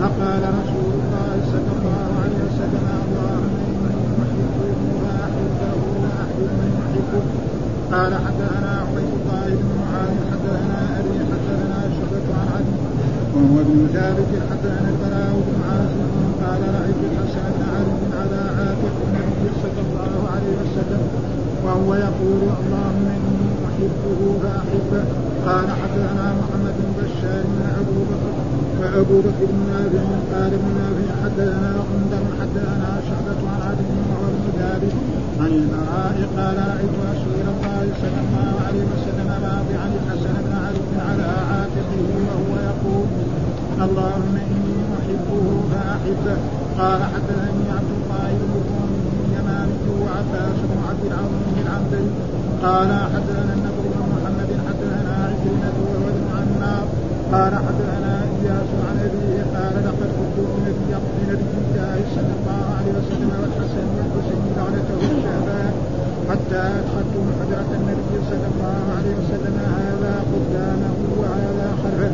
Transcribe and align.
فقال 0.00 0.42
رسول 0.60 0.90
الله 1.00 1.34
صلى 1.52 1.70
الله 1.76 2.08
عليه 2.22 2.38
وسلم 2.46 2.86
اللهم 3.04 3.54
إني 3.68 4.06
أحبه 4.24 4.78
وأحبه 5.02 5.80
وأحب 6.02 6.38
من 6.60 6.70
يحبه 6.80 7.22
قال 7.92 8.12
حدثنا 8.26 8.70
عبيد 8.80 9.12
الله 9.18 9.46
بن 9.60 9.68
معاذ 9.80 10.14
حدثنا 10.30 10.78
أبي 11.00 11.16
حدثنا 11.30 11.78
شعبة 11.96 12.28
عن 12.38 12.48
عدي 12.54 12.76
وهو 13.34 13.60
ابن 13.60 13.78
ثابت 13.94 14.30
حدثنا 14.50 14.88
البراء 14.94 15.34
بن 15.46 15.56
عازم 15.68 16.10
قال 16.42 16.60
رأيت 16.78 17.00
الحسن 17.10 17.44
بن 17.54 17.62
علي 17.74 17.96
على 18.20 18.40
عاتق 18.58 18.96
النبي 19.06 19.46
صلى 19.62 19.80
الله 19.86 20.14
عليه 20.34 20.54
وسلم 20.62 21.02
وهو 21.64 21.94
يقول 21.94 22.42
اللهم 22.60 23.06
إني 23.26 23.48
أحبه 23.68 24.20
فأحبه. 24.42 25.27
قال 25.48 25.68
حدثنا 25.82 26.26
محمد 26.40 26.74
بن 26.78 26.90
بشار 26.98 27.44
من 27.56 27.66
أبو 27.80 27.98
بكر 28.10 28.34
وأبو 28.80 29.16
بكر 29.26 29.46
بن 29.52 29.60
نافع 29.72 30.04
قال 30.32 30.50
ابن 30.58 30.68
نافع 30.80 31.08
حدثنا 31.22 31.70
غندر 31.88 32.24
حدثنا 32.40 32.90
شعبة 33.08 33.40
عن 33.52 33.60
عدي 33.68 33.88
وهو 34.08 34.24
ابن 34.32 34.46
ثابت 34.58 34.94
عن 35.40 35.50
البراء 35.60 36.16
قال 36.36 36.56
رأيت 36.72 36.94
رسول 37.12 37.44
الله 37.52 37.82
صلى 38.02 38.20
الله 38.24 38.52
عليه 38.66 38.84
وسلم 38.92 39.28
واضعا 39.44 39.86
الحسن 39.98 40.34
بن 40.44 40.52
علي 40.64 40.84
على 41.08 41.28
عاتقه 41.50 42.02
وهو 42.28 42.52
يقول 42.70 43.06
اللهم 43.86 44.34
إني 44.52 44.76
أحبه 44.98 45.44
فأحبه 45.70 46.38
قال 46.78 47.00
حدثني 47.12 47.64
عبد 47.76 47.92
الله 47.98 48.30
بن 48.40 48.52
اليماني 49.24 49.76
وعباس 50.02 50.56
بن 50.70 50.78
عبد 50.88 51.04
العظيم 51.10 51.54
العنبري 51.64 52.10
قال 52.62 52.90
حدثنا 53.14 53.52
النبي 53.58 53.88
بن 53.94 54.02
محمد 54.14 54.50
حدثنا 54.66 55.14
عكرمة 55.24 55.76
وهو 55.88 56.08
ابن 56.08 56.26
عمار 56.38 56.86
قال 57.32 57.52
حدثنا 57.66 58.14
إياس 58.36 58.70
عن 58.88 58.96
أبيه 59.06 59.40
قال 59.54 59.74
لقد 59.86 60.10
كنت 60.18 60.36
بنبي 60.54 60.92
بنبي 61.18 61.56
الله 61.64 61.96
صلى 62.14 62.32
الله 62.38 62.62
عليه 62.76 62.92
وسلم 62.98 63.30
والحسن 63.40 63.86
والحسين 63.96 64.42
بعدته 64.56 65.00
الشهبان 65.12 65.72
حتى 66.30 66.60
أدخلتم 66.78 67.24
حجرة 67.38 67.70
النبي 67.80 68.14
صلى 68.30 68.46
الله 68.52 68.82
عليه 68.96 69.14
وسلم. 69.20 69.54
هذا 69.76 70.14
قدامه 70.32 70.96
وهذا 71.20 71.68
خلفه. 71.82 72.10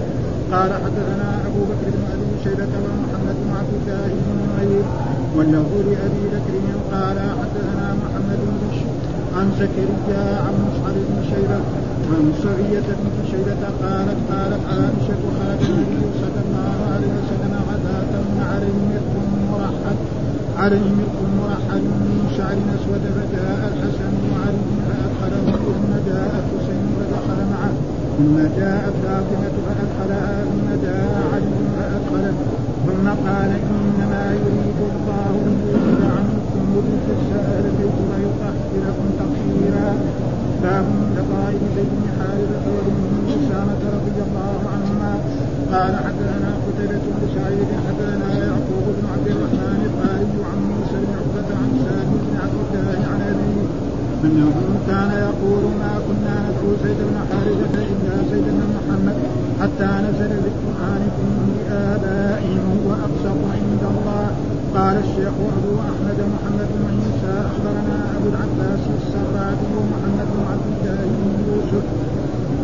قال 0.52 0.70
حدثنا 0.84 1.28
أبو 1.48 1.60
بكر 1.70 1.88
بن 1.94 2.04
أبي 2.14 2.30
شيبة 2.44 2.72
ومحمد 2.84 3.36
بن 3.44 3.50
عبد 3.58 3.74
الله 3.80 4.06
بن 4.24 4.36
نمير 4.42 4.84
واللفظ 5.36 5.74
لأبي 5.90 6.24
بكر 6.34 6.54
قال 6.92 7.18
حدثنا 7.40 7.86
محمد 8.02 8.38
بن 8.48 8.58
عن 9.36 9.50
زكريا 9.60 10.24
عن 10.44 10.54
مصعب 10.64 10.94
بن 11.08 11.18
شيبة 11.30 11.60
عن 12.10 12.24
سعية 12.42 12.88
بن 13.02 13.16
شيبة 13.30 13.62
قالت 13.82 14.20
قالت 14.30 14.62
عائشة 14.70 15.22
خرج 15.36 15.62
النبي 15.70 16.02
صلى 16.22 16.40
الله 16.46 16.74
عليه 16.92 17.12
وسلم 17.18 17.54
غداة 17.70 18.12
عليه 18.50 18.78
مرق 18.90 19.12
مرحل 19.52 19.96
عليه 20.58 20.86
مرق 20.98 21.18
مرحل 21.40 21.82
من 22.06 22.18
شعر 22.36 22.58
أسود 22.76 23.04
فجاء 23.16 23.60
الحسن 23.72 24.12
وعلي 24.30 24.74
فأدخله 24.86 25.52
ثم 25.66 25.92
جاء 26.08 26.32
الحسين 26.42 26.86
فدخل 26.98 27.38
معه 27.52 27.72
ثم 28.18 28.36
جاءت 28.60 28.94
فاطمة 29.04 29.54
فأدخلها 29.66 30.44
ثم 30.44 30.68
جاء 30.84 31.28
علي 31.32 31.56
فأدخله 31.76 32.34
ثم 32.86 33.06
قال 33.26 33.50
إنما 33.70 34.24
يريد 34.44 34.78
الله 34.90 35.32
ليذهب 35.46 36.02
عنكم 36.16 36.64
الرجس 36.78 37.28
أهل 37.48 37.64
البيت 37.66 38.04
ويطهركم 38.74 39.08
تطهيرا 39.20 39.90
باب 40.62 40.86
لقائد 41.16 41.60
زيد 41.76 41.90
بن 41.98 42.06
حارثة 42.18 42.64
وابن 42.76 43.04
أسامة 43.36 43.82
رضي 43.96 44.20
الله 44.26 44.60
عنهما 44.74 45.12
قال 45.72 45.92
حدثنا 46.06 46.50
قتيبة 46.64 47.04
بن 47.14 47.22
سعيد 47.34 47.68
حدثنا 47.86 48.28
يعقوب 48.44 48.84
بن 48.96 49.04
عبد 49.12 49.28
الرحمن 49.34 49.80
القاري 49.88 50.34
عن 50.50 50.58
موسى 50.70 50.96
بن 51.04 51.12
عقبة 51.18 51.48
عن 51.60 51.70
سالم 51.84 52.12
بن 52.26 52.34
عبد 52.44 52.74
الله 52.74 53.00
عن 53.12 53.20
أبيه. 53.30 53.64
أنه 54.24 54.54
كان 54.88 55.10
يقول 55.28 55.64
ما 55.82 55.92
كنا 56.06 56.34
ندعو 56.44 56.70
زيد 56.84 57.00
بن 57.08 57.16
حارثة 57.30 57.74
إلا 57.92 58.14
زيد 58.30 58.44
بن 58.56 58.62
محمد 58.76 59.16
حتى 59.60 59.90
نزل 60.06 60.32
بالقرآن 60.44 61.02
فيه 61.16 61.74
آبائهم 61.74 62.76
وأقسط 62.86 63.38
عند 63.54 63.82
الله. 63.92 64.53
قال 64.74 64.96
الشيخ 64.96 65.34
أبو 65.58 65.72
أحمد 65.90 66.18
محمد 66.34 66.68
بن 66.74 66.84
عيسى 66.90 67.34
أخبرنا 67.48 67.98
أبو 68.16 68.28
العباس 68.32 68.82
السرادي 68.98 69.70
ومحمد 69.78 70.28
بن 70.34 70.40
عبد 70.50 70.68
الله 70.72 71.00
بن 71.18 71.30
يوسف. 71.50 71.84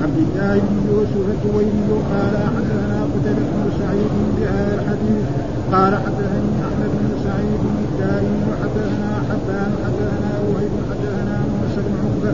عبد 0.03 0.19
الله 0.25 0.55
بن 0.69 0.77
يوسف 0.91 1.25
الجويني 1.35 1.93
قال 2.13 2.35
حدثنا 2.57 2.99
قتيبة 3.13 3.51
بن 3.53 3.67
سعيد 3.81 4.15
بهذا 4.37 4.73
الحديث. 4.79 5.27
قال 5.75 5.93
حدثني 6.05 6.55
أحمد 6.69 6.93
بن 7.01 7.11
سعيد 7.27 7.63
الداري 7.85 8.35
وحدثنا 8.49 9.11
حبان 9.29 9.71
حدثنا 9.85 10.33
وهيب 10.49 10.75
حدثنا 10.91 11.37
موسى 11.53 11.81
بن 11.87 11.95
عقبة. 12.03 12.33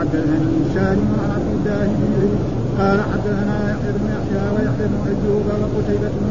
حدثني 0.00 0.54
سالم 0.74 1.10
عن 1.22 1.30
عبد 1.36 1.50
الله 1.56 1.86
بن 2.00 2.12
قال 2.80 2.98
حدثنا 3.12 3.56
يحيى 3.70 3.92
بن 3.96 4.04
يحيى 4.16 4.42
ويحيى 4.54 4.86
بن 4.92 4.98
أيوب 5.10 5.46
وقتيبة 5.62 6.08
بن 6.20 6.28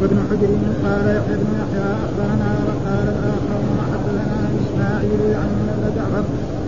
وابن 0.00 0.18
حجر 0.28 0.50
قال 0.84 1.06
يحيى 1.16 1.36
بن 1.42 1.50
يحيى 1.62 1.86
أخبرنا 2.04 2.50
وقال 2.66 3.06
الآخر 3.14 3.60
حدثنا 3.92 4.38
إسماعيل 4.60 5.20
عن 5.40 5.50
جعفر 5.96 6.24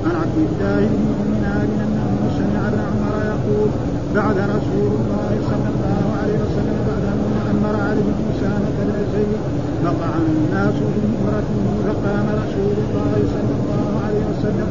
عن 0.06 0.14
عبد 0.22 0.38
الله 0.46 0.80
بن 0.92 1.06
دينار 1.24 1.68
أنه 1.84 2.10
سمع 2.38 2.62
ابن 2.68 2.80
عمر 2.88 3.14
يقول 3.34 3.70
بعد 4.14 4.36
رسول 4.56 4.90
الله 5.00 5.30
صلى 5.50 5.68
الله 5.74 6.04
عليه 6.20 6.38
وسلم 6.44 6.78
بعد 6.88 7.04
أن 7.12 7.20
أمر 7.54 7.74
عليه 7.88 8.08
اسامه 8.30 8.68
بن 8.78 8.90
زيد 9.14 9.40
فقع 9.84 10.10
الناس 10.26 10.74
بامرته 10.94 11.64
فقام 11.86 12.26
رسول 12.42 12.74
الله 12.84 13.16
صلى 13.34 13.54
الله 13.60 13.88
عليه 14.04 14.24
وسلم 14.30 14.68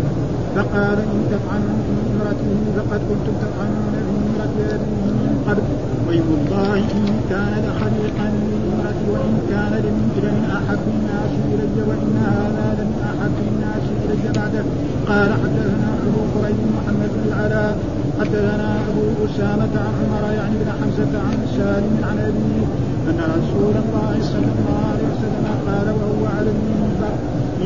فقال 0.56 0.98
إن 1.14 1.20
تطعنوا 1.32 1.78
في 1.86 1.94
امرته 2.10 2.54
فقد 2.78 3.00
كنتم 3.10 3.34
تطعنون 3.44 4.07
امرة 4.38 4.70
ابيه 4.76 5.12
من 5.24 5.36
قبل 5.48 5.66
ويم 6.08 6.30
الله 6.38 6.78
ان 6.98 7.06
كان 7.30 7.54
لخليقا 7.66 8.28
لامرتي 8.38 9.06
وان 9.14 9.34
كان 9.52 9.74
لمن 9.86 10.44
احب 10.58 10.84
الناس 10.96 11.32
الي 11.54 11.82
وان 11.90 12.12
هذا 12.28 12.68
لمن 12.80 13.00
احب 13.12 13.38
الناس 13.52 13.86
الي 14.04 14.28
بعده 14.40 14.64
قال 15.10 15.30
حدثنا 15.42 15.90
ابو 16.08 16.22
قريب 16.36 16.60
محمد 16.78 17.10
بن 17.16 17.24
العلاء 17.30 17.78
حدثنا 18.20 18.70
ابو 18.90 19.04
اسامه 19.26 19.74
عن 19.86 19.94
عمر 20.02 20.24
يعني 20.40 20.56
بن 20.62 20.70
حمزه 20.80 21.14
عن 21.28 21.38
سالم 21.58 21.96
عن 22.10 22.18
ابيه 22.30 22.66
ان 23.10 23.20
رسول 23.38 23.76
الله 23.84 24.14
صلى 24.32 24.50
الله 24.56 24.80
عليه 24.92 25.08
وسلم 25.14 25.46
قال 25.68 25.88
وهو 26.00 26.24
على 26.38 26.50
المنبر 26.56 27.14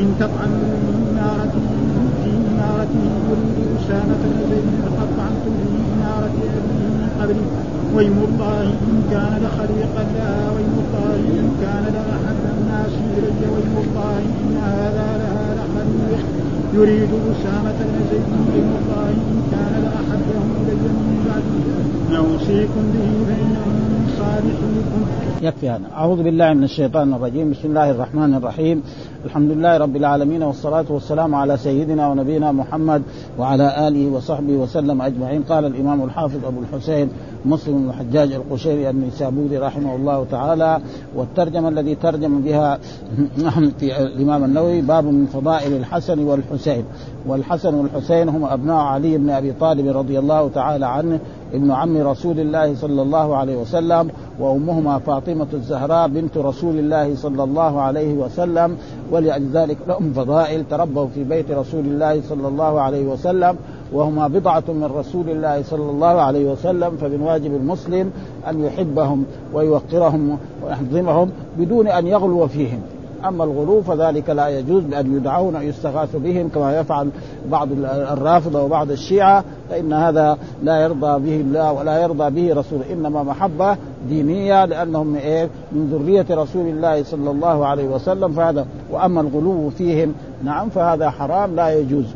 إن 0.00 0.06
تطعنوا 0.20 0.74
من 0.86 0.98
نارته 1.20 1.68
في 2.22 2.30
نارته 2.60 3.04
يريد 3.28 3.58
أسامة 3.78 4.20
بن 4.24 4.40
زيد 4.50 4.82
في 5.44 5.92
نارة 6.02 6.36
ابيه 6.58 6.82
من 6.90 7.08
قبله 7.20 7.46
ويم 7.96 8.18
الله 8.28 8.62
ان 8.62 8.98
كان 9.10 9.32
لخليقا 9.44 10.02
لها 10.14 10.50
ويم 10.54 10.74
الله 10.84 11.14
ان 11.42 11.48
كان 11.62 11.84
لاحب 11.96 12.40
الناس 12.56 12.92
الي 13.18 13.46
ويم 13.54 13.74
الله 13.84 14.18
ان 14.18 14.56
هذا 14.62 15.08
لها 15.22 15.46
لخليق 15.58 16.24
يريد 16.74 17.10
أسامة 17.32 17.78
بن 17.88 17.96
زيد 18.10 18.30
ويم 18.48 18.70
الله 18.80 19.08
إن 19.32 19.38
كان 19.52 19.72
لأحبهم 19.84 20.48
إلي 20.60 20.88
من 20.98 21.18
بعده 21.26 21.66
نوصيكم 22.18 22.84
به 22.94 23.10
فإنه 23.26 23.64
من 23.90 24.01
يكفي 25.42 25.68
هذا. 25.68 25.86
أعوذ 25.96 26.22
بالله 26.22 26.52
من 26.52 26.64
الشيطان 26.64 27.14
الرجيم. 27.14 27.50
بسم 27.50 27.68
الله 27.68 27.90
الرحمن 27.90 28.34
الرحيم. 28.34 28.82
الحمد 29.24 29.50
لله 29.50 29.78
رب 29.78 29.96
العالمين 29.96 30.42
والصلاة 30.42 30.84
والسلام 30.90 31.34
على 31.34 31.56
سيدنا 31.56 32.08
ونبينا 32.08 32.52
محمد 32.52 33.02
وعلى 33.38 33.88
آله 33.88 34.10
وصحبه 34.10 34.52
وسلم 34.52 35.02
أجمعين. 35.02 35.42
قال 35.42 35.64
الإمام 35.64 36.04
الحافظ 36.04 36.44
أبو 36.44 36.60
الحسين 36.60 37.08
مسلم 37.44 37.90
الحجاج 37.90 38.32
القشيري 38.32 38.90
النسابوري 38.90 39.58
رحمه 39.58 39.96
الله 39.96 40.26
تعالى. 40.30 40.80
والترجمة 41.16 41.68
الذي 41.68 41.94
ترجم 41.94 42.40
بها 42.40 42.78
في 43.78 44.02
الإمام 44.02 44.44
النووي 44.44 44.80
باب 44.80 45.04
من 45.04 45.26
فضائل 45.26 45.72
الحسن 45.72 46.24
والحسين. 46.24 46.84
والحسن 47.26 47.74
والحسين 47.74 48.28
هم 48.28 48.44
أبناء 48.44 48.76
علي 48.76 49.18
بن 49.18 49.30
أبي 49.30 49.52
طالب 49.52 49.96
رضي 49.96 50.18
الله 50.18 50.48
تعالى 50.48 50.86
عنه 50.86 51.20
ابن 51.52 51.70
عم 51.70 51.96
رسول 51.96 52.40
الله 52.40 52.74
صلى 52.74 53.02
الله 53.02 53.36
عليه 53.36 53.56
وسلم. 53.56 54.01
وأمهما 54.40 54.98
فاطمة 54.98 55.46
الزهراء 55.52 56.08
بنت 56.08 56.38
رسول 56.38 56.78
الله 56.78 57.16
صلى 57.16 57.44
الله 57.44 57.80
عليه 57.80 58.14
وسلم 58.14 58.76
ولذلك 59.10 59.76
لهم 59.88 60.12
فضائل 60.12 60.64
تربوا 60.70 61.06
في 61.14 61.24
بيت 61.24 61.50
رسول 61.50 61.84
الله 61.84 62.22
صلى 62.28 62.48
الله 62.48 62.80
عليه 62.80 63.06
وسلم 63.06 63.56
وهما 63.92 64.28
بضعة 64.28 64.64
من 64.68 64.90
رسول 64.96 65.30
الله 65.30 65.62
صلى 65.62 65.90
الله 65.90 66.20
عليه 66.20 66.52
وسلم 66.52 66.96
فمن 66.96 67.20
واجب 67.20 67.54
المسلم 67.54 68.10
أن 68.48 68.64
يحبهم 68.64 69.24
ويوقرهم 69.54 70.38
ويحظمهم 70.64 71.30
بدون 71.58 71.88
أن 71.88 72.06
يغلو 72.06 72.46
فيهم. 72.46 72.80
أما 73.24 73.44
الغلو 73.44 73.82
فذلك 73.82 74.30
لا 74.30 74.48
يجوز 74.48 74.82
بان 74.82 75.16
يدعون 75.16 75.62
يستغاث 75.62 76.16
بهم 76.16 76.48
كما 76.48 76.80
يفعل 76.80 77.08
بعض 77.50 77.68
الرافضة 78.12 78.62
وبعض 78.62 78.90
الشيعة 78.90 79.44
فإن 79.70 79.92
هذا 79.92 80.38
لا 80.62 80.80
يرضى 80.80 81.20
به 81.20 81.40
الله 81.40 81.72
ولا 81.72 82.02
يرضى 82.02 82.30
به 82.30 82.60
رسوله 82.60 82.92
إنما 82.92 83.22
محبة 83.22 83.76
دينية 84.08 84.64
لأنهم 84.64 85.14
إيه؟ 85.14 85.48
من 85.72 85.86
ذرية 85.86 86.26
رسول 86.30 86.66
الله 86.66 87.02
صلى 87.02 87.30
الله 87.30 87.66
عليه 87.66 87.84
وسلم 87.88 88.32
فهذا 88.32 88.66
وأما 88.90 89.20
الغلو 89.20 89.70
فيهم 89.70 90.14
نعم 90.44 90.68
فهذا 90.68 91.10
حرام 91.10 91.56
لا 91.56 91.68
يجوز. 91.74 92.06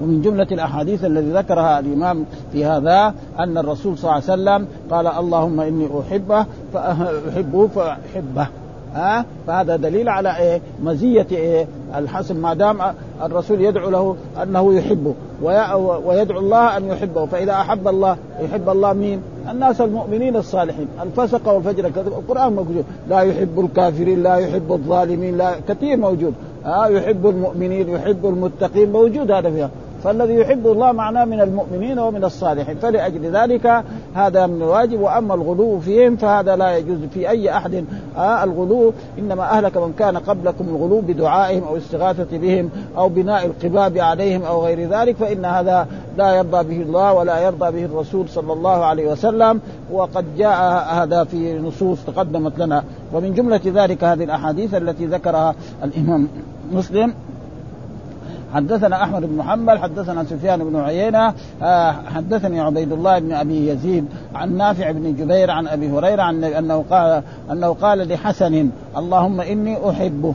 ومن 0.00 0.22
جملة 0.22 0.46
الأحاديث 0.52 1.04
الذي 1.04 1.30
ذكرها 1.30 1.80
الإمام 1.80 2.24
في 2.52 2.64
هذا 2.64 3.14
أن 3.38 3.58
الرسول 3.58 3.98
صلى 3.98 4.10
الله 4.10 4.22
عليه 4.30 4.42
وسلم 4.42 4.68
قال 4.90 5.06
اللهم 5.06 5.60
إني 5.60 5.88
أحبه 6.00 6.46
فأحبه 6.72 7.66
فأحبه. 7.66 8.46
ها؟ 8.94 9.24
فهذا 9.46 9.76
دليل 9.76 10.08
على 10.08 10.36
إيه؟ 10.36 10.60
مزية 10.82 11.26
إيه؟ 11.32 11.66
الحسن 11.96 12.36
ما 12.36 12.54
دام 12.54 12.78
الرسول 13.22 13.60
يدعو 13.60 13.90
له 13.90 14.16
أنه 14.42 14.74
يحبه 14.74 15.14
ويدعو 16.04 16.38
الله 16.38 16.76
أن 16.76 16.84
يحبه. 16.84 17.26
فإذا 17.26 17.52
أحب 17.52 17.88
الله 17.88 18.16
يحب 18.40 18.68
الله 18.68 18.92
مين؟ 18.92 19.22
الناس 19.50 19.80
المؤمنين 19.80 20.36
الصالحين. 20.36 20.88
الفسق 21.02 21.48
والفجر 21.48 21.86
القرآن 21.86 22.52
موجود. 22.52 22.84
لا 23.08 23.20
يحب 23.20 23.60
الكافرين 23.60 24.22
لا 24.22 24.36
يحب 24.36 24.72
الظالمين 24.72 25.38
لا 25.38 25.52
كثير 25.68 25.96
موجود. 25.96 26.34
ها؟ 26.64 26.86
يحب 26.86 27.26
المؤمنين 27.26 27.88
يحب 27.88 28.26
المتقين. 28.26 28.92
موجود 28.92 29.30
هذا 29.30 29.50
فيها. 29.50 29.70
فالذي 30.04 30.34
يحب 30.34 30.66
الله 30.66 30.92
معناه 30.92 31.24
من 31.24 31.40
المؤمنين 31.40 31.98
ومن 31.98 32.24
الصالحين. 32.24 32.76
فلأجل 32.76 33.36
ذلك 33.36 33.84
هذا 34.14 34.46
من 34.46 34.62
الواجب. 34.62 35.00
وأما 35.00 35.34
الغلو 35.34 35.80
فيهم 35.80 36.16
فهذا 36.16 36.56
لا 36.56 36.76
يجوز 36.76 36.98
في 37.14 37.30
أي 37.30 37.56
أحد. 37.56 37.84
آه 38.16 38.44
الغلو 38.44 38.92
إنما 39.18 39.42
أهلك 39.42 39.76
من 39.76 39.92
كان 39.98 40.16
قبلكم 40.16 40.68
الغلو 40.68 41.00
بدعائهم 41.00 41.64
أو 41.64 41.76
استغاثة 41.76 42.38
بهم 42.38 42.70
أو 42.96 43.08
بناء 43.08 43.46
القباب 43.46 43.98
عليهم 43.98 44.42
أو 44.42 44.64
غير 44.64 44.88
ذلك. 44.88 45.16
فإن 45.16 45.44
هذا 45.44 45.86
لا 46.16 46.36
يرضى 46.36 46.62
به 46.68 46.82
الله 46.82 47.12
ولا 47.12 47.40
يرضى 47.40 47.70
به 47.70 47.84
الرسول 47.84 48.28
صلى 48.28 48.52
الله 48.52 48.84
عليه 48.84 49.12
وسلم. 49.12 49.60
وقد 49.92 50.24
جاء 50.38 50.84
هذا 50.94 51.24
في 51.24 51.58
نصوص 51.58 51.98
تقدمت 52.06 52.58
لنا. 52.58 52.84
ومن 53.12 53.34
جملة 53.34 53.60
ذلك 53.66 54.04
هذه 54.04 54.24
الأحاديث 54.24 54.74
التي 54.74 55.06
ذكرها 55.06 55.54
الإمام 55.84 56.28
مسلم. 56.72 57.14
حدثنا 58.54 59.02
أحمد 59.02 59.22
بن 59.22 59.36
محمد 59.36 59.78
حدثنا 59.78 60.24
سفيان 60.24 60.64
بن 60.64 60.76
عيينة 60.76 61.34
آه 61.62 61.92
حدثني 61.92 62.60
عبيد 62.60 62.92
الله 62.92 63.18
بن 63.18 63.32
أبي 63.32 63.68
يزيد 63.68 64.06
عن 64.34 64.56
نافع 64.56 64.90
بن 64.90 65.16
جبير 65.16 65.50
عن 65.50 65.68
أبي 65.68 65.90
هريرة 65.90 66.22
عن 66.22 66.44
أنه 66.44 66.84
قال 66.90 67.22
أنه 67.50 67.72
قال 67.72 68.08
لحسن 68.08 68.70
اللهم 68.96 69.40
إني 69.40 69.90
أحبه. 69.90 70.34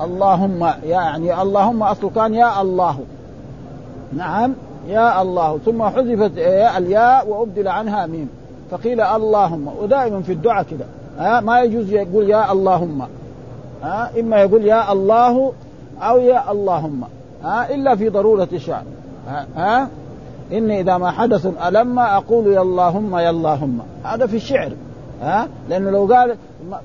اللهم 0.00 0.70
يعني 0.84 1.42
اللهم 1.42 1.82
اصله 1.82 2.10
كان 2.10 2.34
يا 2.34 2.62
الله. 2.62 2.98
نعم 4.12 4.54
يا 4.88 5.22
الله. 5.22 5.58
ثم 5.58 5.82
حذفت 5.82 6.32
الياء 6.76 7.28
وأبدل 7.28 7.68
عنها 7.68 8.06
ميم. 8.06 8.28
فقيل 8.70 9.00
اللهم. 9.00 9.68
ودائما 9.82 10.22
في 10.22 10.32
الدعاء 10.32 10.64
كده. 10.70 10.84
ها 11.18 11.40
ما 11.40 11.60
يجوز 11.60 11.90
يقول 11.90 12.30
يا 12.30 12.52
اللهم. 12.52 13.06
إما 14.20 14.40
يقول 14.40 14.64
يا 14.64 14.92
الله 14.92 15.52
أو 16.02 16.18
يا 16.18 16.52
اللهم. 16.52 17.04
ها 17.46 17.74
إلا 17.74 17.96
في 17.96 18.08
ضرورة 18.08 18.48
الشعر 18.52 18.82
ها, 19.28 19.46
ها؟ 19.56 19.88
إني 20.52 20.80
إذا 20.80 20.96
ما 20.98 21.10
حدث 21.10 21.46
ألم 21.66 21.98
أقول 21.98 22.46
يا 22.46 22.62
اللهم 22.62 23.16
يا 23.16 23.30
اللهم. 23.30 23.78
هذا 24.04 24.26
في 24.26 24.36
الشعر. 24.36 24.72
ها؟ 25.22 25.48
لأنه 25.68 25.90
لو 25.90 26.06
قال 26.14 26.36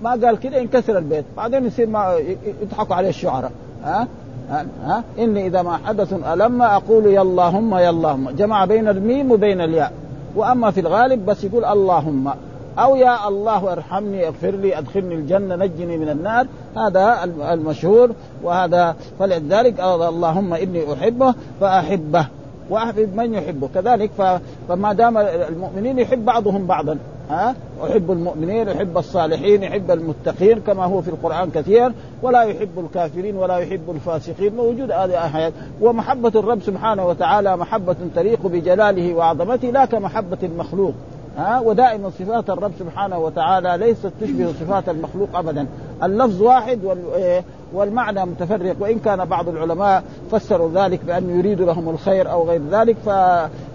ما 0.01 0.09
قال 0.09 0.39
كده 0.39 0.57
ينكسر 0.57 0.97
البيت. 0.97 1.25
بعدين 1.37 1.65
يصير 1.65 1.87
ما 1.87 2.15
يضحكوا 2.61 2.95
عليه 2.95 3.09
الشعراء. 3.09 3.51
ها؟ 3.83 4.07
ها؟ 4.83 5.03
إني 5.19 5.47
إذا 5.47 5.61
ما 5.61 5.77
حدث 5.85 6.13
ألم 6.33 6.61
أقول 6.61 7.05
يا 7.05 7.21
اللهم 7.21 7.75
يا 7.75 7.89
اللهم. 7.89 8.29
جمع 8.29 8.65
بين 8.65 8.87
الميم 8.87 9.31
وبين 9.31 9.61
الياء. 9.61 9.93
وأما 10.35 10.71
في 10.71 10.79
الغالب 10.79 11.25
بس 11.25 11.43
يقول 11.43 11.65
اللهم. 11.65 12.31
أو 12.79 12.95
يا 12.95 13.27
الله 13.27 13.71
ارحمني 13.71 14.27
اغفر 14.27 14.51
لي 14.51 14.77
أدخلني 14.77 15.15
الجنة 15.15 15.55
نجني 15.55 15.97
من 15.97 16.09
النار. 16.09 16.47
هذا 16.77 17.23
المشهور 17.23 18.11
وهذا 18.43 18.95
فلذلك 19.19 19.79
اللهم 19.79 20.53
إني 20.53 20.93
أحبه 20.93 21.33
فأحبه 21.61 22.27
واحبب 22.69 23.15
من 23.15 23.33
يحبه. 23.33 23.69
كذلك 23.75 24.11
فما 24.69 24.93
دام 24.93 25.17
المؤمنين 25.17 25.99
يحب 25.99 26.25
بعضهم 26.25 26.67
بعضا 26.67 26.97
ها؟ 27.29 27.55
يحب 27.83 28.11
المؤمنين 28.11 28.67
يحب 28.67 28.97
الصالحين 28.97 29.63
يحب 29.63 29.91
المتقين 29.91 30.59
كما 30.59 30.85
هو 30.85 31.01
في 31.01 31.07
القرآن 31.07 31.51
كثير. 31.51 31.91
ولا 32.21 32.43
يحب 32.43 32.79
الكافرين 32.79 33.35
ولا 33.35 33.57
يحب 33.57 33.89
الفاسقين. 33.89 34.55
موجود 34.55 34.91
هذه 34.91 35.37
آيات 35.37 35.53
ومحبة 35.81 36.31
الرب 36.35 36.61
سبحانه 36.61 37.07
وتعالى 37.07 37.57
محبة 37.57 37.95
تليق 38.15 38.47
بجلاله 38.47 39.13
وعظمته 39.13 39.69
لا 39.69 39.85
كمحبة 39.85 40.37
المخلوق. 40.43 40.93
ها؟ 41.41 41.59
ودائما 41.59 42.09
صفات 42.09 42.49
الرب 42.49 42.71
سبحانه 42.79 43.17
وتعالى 43.17 43.77
ليست 43.77 44.11
تشبه 44.21 44.53
صفات 44.59 44.89
المخلوق 44.89 45.35
ابدا. 45.35 45.67
اللفظ 46.03 46.41
واحد 46.41 46.79
إيه، 47.15 47.43
والمعنى 47.73 48.25
متفرق. 48.25 48.75
وإن 48.79 48.99
كان 48.99 49.25
بعض 49.25 49.49
العلماء 49.49 50.03
فسروا 50.31 50.69
ذلك 50.73 51.05
بأن 51.05 51.39
يريد 51.39 51.61
لهم 51.61 51.89
الخير 51.89 52.31
أو 52.31 52.49
غير 52.49 52.61
ذلك 52.71 52.95
ف... 53.05 53.09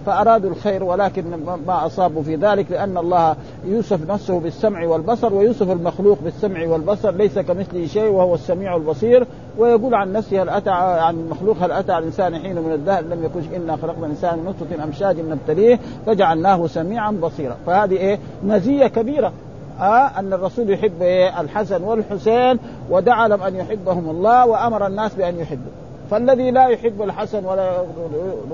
فأرادوا 0.05 0.49
الخير 0.49 0.83
ولكن 0.83 1.23
ما 1.67 1.85
أصابوا 1.85 2.23
في 2.23 2.35
ذلك 2.35 2.71
لأن 2.71 2.97
الله 2.97 3.35
يوصف 3.65 4.09
نفسه 4.09 4.39
بالسمع 4.39 4.87
والبصر 4.87 5.33
ويوصف 5.33 5.71
المخلوق 5.71 6.17
بالسمع 6.23 6.67
والبصر 6.67 7.11
ليس 7.11 7.39
كمثله 7.39 7.85
شيء 7.85 8.11
وهو 8.11 8.35
السميع 8.35 8.75
البصير. 8.75 9.27
ويقول 9.57 9.95
عن 9.95 10.13
نفسه 10.13 10.43
هل 10.43 10.49
اتى 10.49 10.69
عن 10.69 11.15
المخلوق 11.15 11.57
هل 11.59 11.71
أتى 11.71 11.91
على 11.91 12.01
الإنسان 12.01 12.35
حين 12.35 12.55
من 12.55 12.71
الدهر؟ 12.71 13.03
لم 13.03 13.23
يكن 13.23 13.55
إنا 13.55 13.75
خلقنا 13.75 14.05
الإنسان 14.05 14.39
من 14.39 14.45
نطفة 14.45 14.83
أمشاج 14.83 15.19
نبتليه 15.19 15.79
فجعلناه 16.05 16.67
سميعا 16.67 17.11
بصيرا. 17.11 17.55
فهذه 17.65 17.97
إيه؟ 17.97 18.19
مزية 18.43 18.87
كبيرة. 18.87 19.31
آه 19.79 20.19
أن 20.19 20.33
الرسول 20.33 20.69
يحب 20.69 21.01
إيه؟ 21.01 21.41
الحسن 21.41 21.83
والحسين 21.83 22.59
ودعا 22.89 23.27
لهم 23.27 23.41
أن 23.41 23.55
يحبهم 23.55 24.09
الله 24.09 24.45
وأمر 24.45 24.87
الناس 24.87 25.13
بأن 25.13 25.39
يحبوا. 25.39 25.71
فالذي 26.11 26.51
لا 26.51 26.67
يحب 26.67 27.01
الحسن 27.01 27.45
ولا 27.45 27.79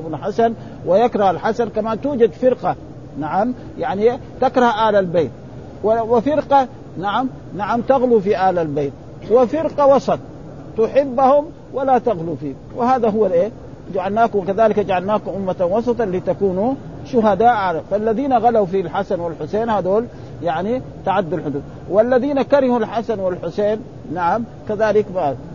ابن 0.05 0.17
حسن 0.17 0.53
ويكره 0.85 1.31
الحسن 1.31 1.69
كما 1.69 1.95
توجد 1.95 2.31
فرقة 2.31 2.75
نعم 3.19 3.53
يعني 3.79 4.19
تكره 4.41 4.89
آل 4.89 4.95
البيت. 4.95 5.31
وفرقة 5.83 6.67
نعم 6.97 7.29
نعم 7.55 7.81
تغلو 7.81 8.19
في 8.19 8.49
آل 8.49 8.59
البيت. 8.59 8.93
وفرقة 9.31 9.85
وسط 9.85 10.19
تحبهم 10.77 11.45
ولا 11.73 11.97
تغلو 11.97 12.35
فيهم 12.35 12.55
وهذا 12.75 13.09
هو 13.09 13.25
الإيه؟ 13.25 13.51
جعلناكم 13.93 14.45
كذلك 14.45 14.79
جعلناكم 14.79 15.31
أمة 15.31 15.65
وسطا 15.65 16.05
لتكونوا 16.05 16.73
شهداء. 17.05 17.53
على 17.53 17.81
فالذين 17.91 18.33
غلوا 18.33 18.65
في 18.65 18.81
الحسن 18.81 19.19
والحسين 19.19 19.69
هذول 19.69 20.05
يعني 20.43 20.81
تعدوا 21.05 21.37
الحدود. 21.37 21.63
والذين 21.89 22.41
كرهوا 22.41 22.79
الحسن 22.79 23.19
والحسين 23.19 23.79
نعم 24.13 24.43
كذلك 24.69 25.05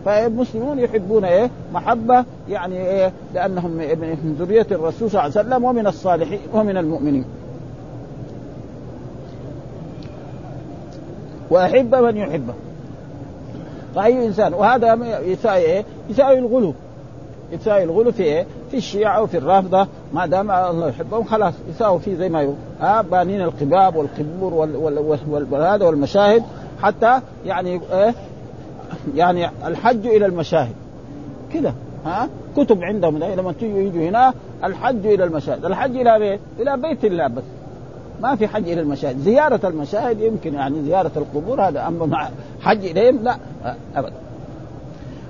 فالمسلمون 0.05 0.79
يحبون 0.79 1.25
إيه؟ 1.25 1.49
محبة 1.73 2.25
يعني 2.49 2.87
إيه؟ 2.87 3.11
لأنهم 3.33 3.71
من 3.71 4.35
ذرية 4.39 4.67
الرسول 4.71 5.11
صلى 5.11 5.25
الله 5.25 5.37
عليه 5.37 5.49
وسلم 5.49 5.63
ومن 5.63 5.87
الصالحين 5.87 6.39
ومن 6.53 6.77
المؤمنين. 6.77 7.25
وأحب 11.49 11.95
من 11.95 12.17
يحبه 12.17 12.53
فاي 13.95 14.27
إنسان 14.27 14.53
وهذا 14.53 15.19
يساوي 15.25 15.57
إيه؟ 15.57 15.85
يساوي 16.09 16.39
الغلو. 16.39 16.73
يساوي 17.51 17.83
الغلو 17.83 18.11
في 18.11 18.23
إيه؟ 18.23 18.45
في 18.71 18.77
الشيعة 18.77 19.21
وفي 19.21 19.37
الرافضة 19.37 19.87
ما 20.13 20.25
دام 20.25 20.51
الله 20.51 20.89
يحبهم 20.89 21.23
خلاص 21.23 21.53
يساووا 21.69 21.99
فيه 21.99 22.15
زي 22.15 22.29
ما 22.29 22.41
يقول. 22.41 22.55
ها 22.79 23.01
بانين 23.01 23.41
القباب 23.41 23.95
والقبور 23.95 24.53
وهذا 25.51 25.85
والمشاهد. 25.85 26.43
حتى 26.81 27.21
يعني 27.45 27.81
إيه 27.93 28.13
يعني 29.15 29.49
الحج 29.65 30.07
إلى 30.07 30.25
المشاهد. 30.25 30.75
كده 31.53 31.73
ها؟ 32.05 32.29
كتب 32.57 32.83
عندهم 32.83 33.17
لما 33.17 33.53
يجوا 33.61 34.09
هنا 34.09 34.33
الحج 34.63 35.05
إلى 35.05 35.23
المشاهد. 35.23 35.65
الحج 35.65 35.97
إلى 35.97 36.19
بيت 36.19 36.39
إلى 36.59 36.77
بيت 36.77 37.05
الله 37.05 37.27
بس. 37.27 37.43
ما 38.21 38.35
في 38.35 38.47
حج 38.47 38.69
إلى 38.69 38.81
المشاهد. 38.81 39.19
زيارة 39.19 39.67
المشاهد 39.67 40.19
يمكن 40.19 40.53
يعني 40.53 40.81
زيارة 40.81 41.11
القبور 41.15 41.61
هذا 41.61 41.87
أما 41.87 42.05
مع 42.05 42.29
حج 42.61 42.85
إليهم 42.85 43.19
لا 43.23 43.37
ابدا 43.95 44.13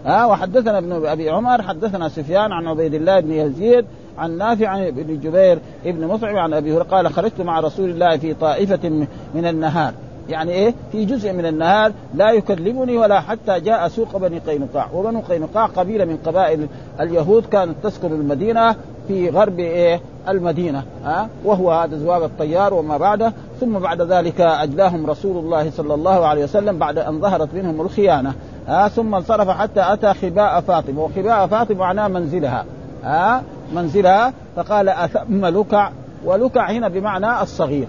ها 0.06 0.26
وحدثنا 0.26 0.78
ابن 0.78 1.06
أبي 1.06 1.30
عمر 1.30 1.62
حدثنا 1.62 2.10
سفيان 2.10 2.52
عن 2.52 2.68
عبيد 2.68 2.94
الله 2.94 3.20
بن 3.20 3.32
يزيد 3.32 3.86
عن 4.18 4.38
نافع 4.38 4.68
عن 4.68 4.82
ابن 4.82 5.20
جبير 5.20 5.60
ابن 5.86 6.08
مطعم 6.08 6.36
عن 6.36 6.54
أبي 6.54 6.72
هريرة 6.72 6.84
قال 6.84 7.14
خرجت 7.14 7.42
مع 7.42 7.60
رسول 7.60 7.90
الله 7.90 8.18
في 8.18 8.34
طائفة 8.34 8.90
من 9.36 9.46
النهار. 9.46 9.94
يعني 10.30 10.52
إيه؟ 10.52 10.74
في 10.92 11.06
جزء 11.06 11.34
من 11.34 11.46
النهار 11.46 11.92
لا 12.14 12.32
يكلمني 12.32 12.98
ولا 12.98 13.20
حتى 13.20 13.60
جاء 13.60 13.88
سوق 13.88 14.18
بني 14.18 14.40
قينقاع. 14.40 14.88
وبنو 14.94 15.20
قينقاع 15.20 15.66
قبيلة 15.66 16.06
من 16.06 16.18
قبائل 16.26 16.68
اليهود 17.00 17.46
كانت 17.46 17.76
تسكن 17.84 18.12
المدينة 18.12 18.76
في 19.08 19.30
غرب 19.30 19.60
إيه؟ 19.60 20.02
المدينة 20.30 20.84
ها؟ 21.04 21.30
وهو 21.46 21.72
هذا 21.72 21.98
زواج 21.98 22.24
الطيار 22.24 22.74
وما 22.74 22.98
بعده. 22.98 23.34
ثم 23.60 23.80
بعد 23.80 24.02
ذلك 24.02 24.42
أجلاهم 24.42 25.06
رسول 25.06 25.38
الله 25.38 25.72
صلى 25.72 25.94
الله 25.94 26.26
عليه 26.26 26.44
وسلم 26.44 26.78
بعد 26.78 26.98
أن 26.98 27.20
ظهرت 27.20 27.54
منهم 27.54 27.82
الخيانة. 27.82 28.34
ها 28.70 28.88
ثم 28.88 29.16
انصرف 29.16 29.50
حتى 29.50 29.94
أتى 29.94 30.14
خباء 30.14 30.62
فاطمة 30.62 31.02
وخباء 31.02 31.48
فاطمة 31.48 31.78
معناه 31.78 32.08
منزلها. 32.08 32.66
ها 33.04 33.44
منزلها. 33.76 34.34
فقال 34.56 34.90
أثم 34.90 35.46
لكع؟ 35.46 35.90
ولكع 36.26 36.72
هنا 36.72 36.88
بمعنى 36.88 37.42
الصغير. 37.42 37.88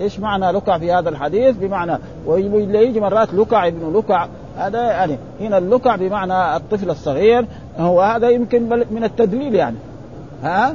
إيش 0.00 0.20
معنى 0.20 0.52
لكع 0.52 0.78
في 0.78 0.92
هذا 0.92 1.08
الحديث؟ 1.08 1.56
بمعنى 1.56 1.98
ويجي 2.26 3.00
مرات 3.00 3.34
لكع 3.34 3.66
ابن 3.66 3.92
لكع. 3.96 4.26
هذا 4.58 4.82
يعني 4.82 5.18
هنا 5.40 5.58
اللكع 5.58 5.96
بمعنى 5.96 6.56
الطفل 6.56 6.90
الصغير. 6.90 7.46
هو 7.78 8.00
هذا 8.00 8.28
يمكن 8.28 8.84
من 8.90 9.04
التدليل 9.04 9.54
يعني. 9.54 9.76
ها؟ 10.42 10.74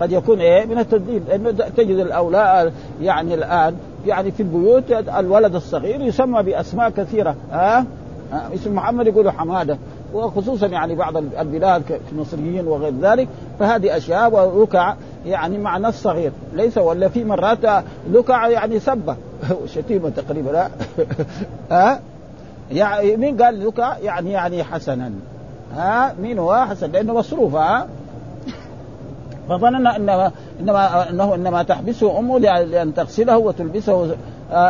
قد 0.00 0.12
يكون 0.12 0.40
إيه؟ 0.40 0.66
من 0.66 0.78
التدليل. 0.78 1.22
لأنه 1.28 1.50
تجد 1.50 1.98
الاولاد 1.98 2.72
يعني 3.02 3.34
الآن 3.34 3.76
يعني 4.06 4.30
في 4.30 4.42
البيوت 4.42 4.90
الولد 5.18 5.54
الصغير 5.54 6.00
يسمى 6.00 6.42
بأسماء 6.42 6.90
كثيرة. 6.90 7.34
ها؟ 7.52 7.84
اسم 8.32 8.74
محمد 8.74 9.06
يقولوا 9.06 9.30
حمادة. 9.30 9.78
وخصوصا 10.14 10.66
يعني 10.66 10.94
بعض 10.94 11.16
البلاد 11.16 11.82
كالمصريين 11.82 12.66
وغير 12.66 12.94
ذلك 13.02 13.28
فهذه 13.58 13.96
أشياء 13.96 14.32
وركع 14.32 14.94
يعني 15.26 15.58
معنى 15.58 15.88
الصغير 15.88 16.32
ليس 16.52 16.78
ولا 16.78 17.08
في 17.08 17.24
مرات 17.24 17.84
لكع 18.10 18.48
يعني 18.48 18.80
سبة. 18.80 19.16
شتيمة 19.74 20.08
تقريبا 20.08 20.58
ها 20.58 20.70
ها 21.70 22.00
يعني 22.72 23.16
مين 23.16 23.42
قال 23.42 23.66
لكع 23.66 23.98
يعني 23.98 24.32
يعني 24.32 24.64
حسنا. 24.64 25.12
ها 25.74 26.14
مين 26.22 26.38
هو؟ 26.38 26.66
حسن 26.70 26.90
لأنه 26.90 27.14
مصروف 27.14 27.54
ها 27.54 27.86
فظننا 29.48 29.96
انما 29.96 30.32
انما 30.60 31.10
إنه 31.10 31.34
إنما 31.34 31.62
تحبسه 31.62 32.18
أمه 32.18 32.38
لأن 32.38 32.94
تغسله 32.94 33.38
وتلبسه 33.38 33.92
آه، 33.92 34.14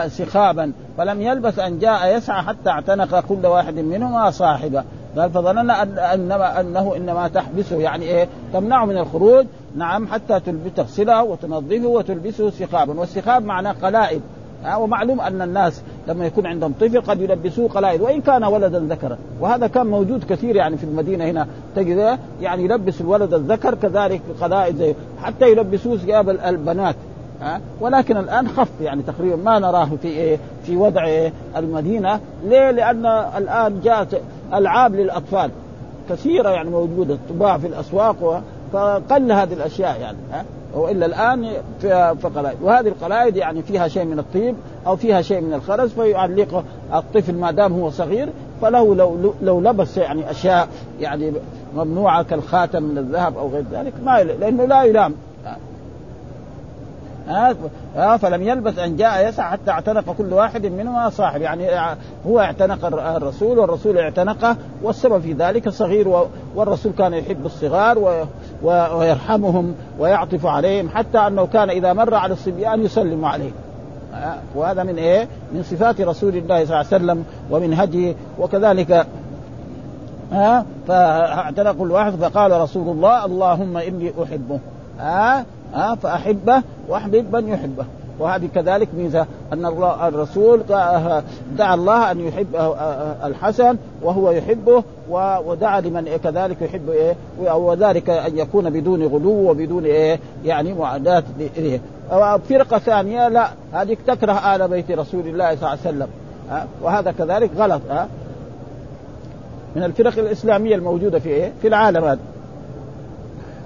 سخابا. 0.06 0.72
فلم 0.98 1.20
يلبث 1.20 1.58
أن 1.58 1.78
جاء 1.78 2.16
يسعى 2.16 2.42
حتى 2.42 2.70
اعتنق 2.70 3.20
كل 3.20 3.46
واحد 3.46 3.74
منهما 3.74 4.30
صاحبه. 4.30 4.84
قال 5.16 5.30
فظننا 5.30 5.82
أن 5.82 5.98
انما 5.98 6.60
أنه 6.60 6.96
إنما 6.96 7.28
تحبسه. 7.28 7.76
يعني 7.76 8.04
إيه؟ 8.04 8.28
تمنعه 8.52 8.84
من 8.84 8.98
الخروج. 8.98 9.46
نعم 9.76 10.06
حتى 10.06 10.40
تغسله 10.76 11.22
وتنظفه 11.22 11.86
وتلبسه 11.86 12.50
سخابا. 12.50 13.00
والسخاب 13.00 13.44
معناه 13.44 13.74
قلائد. 13.82 14.22
ومعلوم 14.78 15.20
أن 15.20 15.42
الناس 15.42 15.82
لما 16.08 16.26
يكون 16.26 16.46
عندهم 16.46 16.74
طفل 16.80 17.00
قد 17.00 17.20
يلبسوه 17.20 17.68
قلائد 17.68 18.00
وإن 18.00 18.20
كان 18.20 18.44
ولدا 18.44 18.78
ذكرا 18.78 19.18
وهذا 19.40 19.66
كان 19.66 19.86
موجود 19.86 20.24
كثير 20.24 20.56
يعني 20.56 20.76
في 20.76 20.84
المدينة 20.84 21.24
هنا. 21.24 21.46
تجد 21.76 22.18
يعني 22.40 22.64
يلبس 22.64 23.00
الولد 23.00 23.34
الذكر 23.34 23.74
كذلك 23.74 24.20
قلائد 24.40 24.96
حتى 25.22 25.52
يلبسوه 25.52 25.96
ثياب 25.96 26.28
البنات. 26.28 26.96
ها؟ 27.40 27.60
ولكن 27.80 28.16
الآن 28.16 28.48
خف 28.48 28.80
يعني 28.80 29.02
تقريبا 29.02 29.36
ما 29.36 29.58
نراه 29.58 29.88
في 30.02 30.08
إيه؟ 30.08 30.38
في 30.66 30.76
وضع 30.76 31.04
إيه 31.04 31.32
المدينة. 31.56 32.20
ليه؟ 32.44 32.70
لأن 32.70 33.06
الآن 33.36 33.80
جاءت 33.80 34.20
ألعاب 34.54 34.94
للأطفال 34.94 35.50
كثيرة 36.10 36.48
يعني 36.48 36.70
موجودة 36.70 37.18
تباع 37.28 37.58
في 37.58 37.66
الأسواق 37.66 38.42
فقل 38.72 39.32
هذه 39.32 39.52
الأشياء 39.52 40.00
يعني 40.00 40.18
ها؟ 40.32 40.44
وإلا 40.74 41.06
الآن 41.06 41.52
في 41.80 42.28
قلائد. 42.34 42.58
وهذه 42.62 42.88
القلائد 42.88 43.36
يعني 43.36 43.62
فيها 43.62 43.88
شيء 43.88 44.04
من 44.04 44.18
الطيب 44.18 44.56
أو 44.86 44.96
فيها 44.96 45.22
شيء 45.22 45.40
من 45.40 45.54
الخرز 45.54 45.92
فيعلق 45.92 46.64
الطفل 46.94 47.34
ما 47.34 47.50
دام 47.50 47.72
هو 47.72 47.90
صغير 47.90 48.28
فله 48.62 48.94
لو 48.94 49.34
لو 49.42 49.60
لبس 49.60 49.96
يعني 49.96 50.30
أشياء 50.30 50.68
يعني 51.00 51.32
ممنوعة 51.76 52.22
كالخاتم 52.22 52.82
من 52.82 52.98
الذهب 52.98 53.38
أو 53.38 53.48
غير 53.48 53.64
ذلك 53.72 53.92
ما 54.04 54.22
لأنه 54.22 54.64
لا 54.64 54.82
يلام. 54.82 55.14
ها؟ 57.28 58.16
فلم 58.16 58.42
يلبث 58.42 58.78
أن 58.78 58.96
جاء 58.96 59.28
يسعى 59.28 59.50
حتى 59.50 59.70
اعتنق 59.70 60.12
كل 60.18 60.32
واحد 60.32 60.66
منهما 60.66 61.10
صاحب. 61.10 61.42
يعني 61.42 61.68
هو 62.26 62.40
اعتنق 62.40 62.84
الرسول 62.84 63.58
والرسول 63.58 63.98
اعتنقه 63.98 64.56
والسبب 64.82 65.20
في 65.20 65.32
ذلك 65.32 65.68
صغير 65.68 66.26
والرسول 66.54 66.92
كان 66.92 67.14
يحب 67.14 67.46
الصغار 67.46 68.26
ويرحمهم 68.62 69.74
ويعطف 69.98 70.46
عليهم 70.46 70.88
حتى 70.88 71.18
أنه 71.18 71.46
كان 71.46 71.70
إذا 71.70 71.92
مر 71.92 72.14
على 72.14 72.32
الصبيان 72.32 72.84
يسلم 72.84 73.24
عليهم 73.24 73.52
وهذا 74.54 74.82
من 74.82 74.96
إيه؟ 74.96 75.28
من 75.52 75.62
صفات 75.62 76.00
رسول 76.00 76.36
الله 76.36 76.64
صلى 76.64 76.64
الله 76.64 76.76
عليه 76.76 76.86
وسلم 76.86 77.24
ومن 77.50 77.74
هديه 77.74 78.14
وكذلك 78.38 79.06
ها؟ 80.32 80.64
فاعتنق 80.88 81.72
كل 81.72 81.90
واحد 81.90 82.12
فقال 82.12 82.60
رسول 82.60 82.88
الله 82.88 83.24
اللهم 83.24 83.76
إني 83.76 84.12
أحبه. 84.22 84.58
ها؟ 84.98 85.44
ها 85.74 85.94
فأحبه 85.94 86.62
وأحبب 86.88 87.36
من 87.36 87.48
يحبه. 87.48 87.84
وهذه 88.18 88.48
كذلك 88.54 88.88
ميزة 88.96 89.26
أن 89.52 89.66
الله 89.66 90.08
الرسول 90.08 90.62
دعا 91.58 91.74
الله 91.74 92.10
أن 92.10 92.20
يحب 92.20 92.46
الحسن 93.24 93.76
وهو 94.02 94.30
يحبه 94.30 94.82
ودعا 95.46 95.80
لمن 95.80 96.16
كذلك 96.24 96.62
يحب 96.62 96.90
إيه 96.90 97.16
وذلك 97.54 98.10
أن 98.10 98.38
يكون 98.38 98.70
بدون 98.70 99.02
غلو 99.02 99.50
وبدون 99.50 99.84
إيه 99.84 100.18
يعني 100.44 100.74
معاداة 100.74 101.22
اليه 101.56 101.80
فرقه 102.48 102.78
ثانية 102.78 103.28
لا 103.28 103.48
هذه 103.72 103.96
تكره 104.06 104.54
آل 104.54 104.68
بيت 104.68 104.90
رسول 104.90 105.26
الله 105.26 105.56
صلى 105.56 105.56
الله 105.56 105.68
عليه 105.68 105.80
وسلم. 105.80 106.08
وهذا 106.82 107.12
كذلك 107.12 107.50
غلط. 107.56 107.82
من 109.76 109.82
الفرق 109.82 110.18
الإسلامية 110.18 110.74
الموجودة 110.74 111.18
في 111.18 111.28
إيه 111.28 111.52
في 111.62 111.68
العالم 111.68 112.04
هذا. 112.04 112.18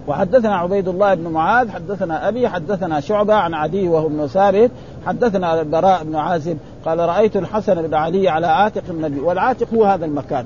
وحدثنا 0.09 0.57
عبيد 0.57 0.89
الله 0.89 1.15
بن 1.15 1.29
معاذ 1.29 1.71
حدثنا 1.71 2.29
أبي 2.29 2.49
حدثنا 2.49 3.01
شعبة 3.01 3.35
عن 3.35 3.55
عدي 3.55 3.89
وهو 3.89 4.07
ابن 4.07 4.27
ثابت 4.27 4.71
حدثنا 5.07 5.61
البراء 5.61 6.05
بن 6.05 6.17
عازب 6.17 6.59
قال 6.85 6.99
رأيت 6.99 7.37
الحسن 7.37 7.83
بن 7.83 7.95
علي 7.95 8.29
على 8.29 8.47
عاتق 8.47 8.83
النبي. 8.91 9.21
والعاتق 9.21 9.75
هو 9.75 9.85
هذا 9.85 10.05
المكان. 10.05 10.45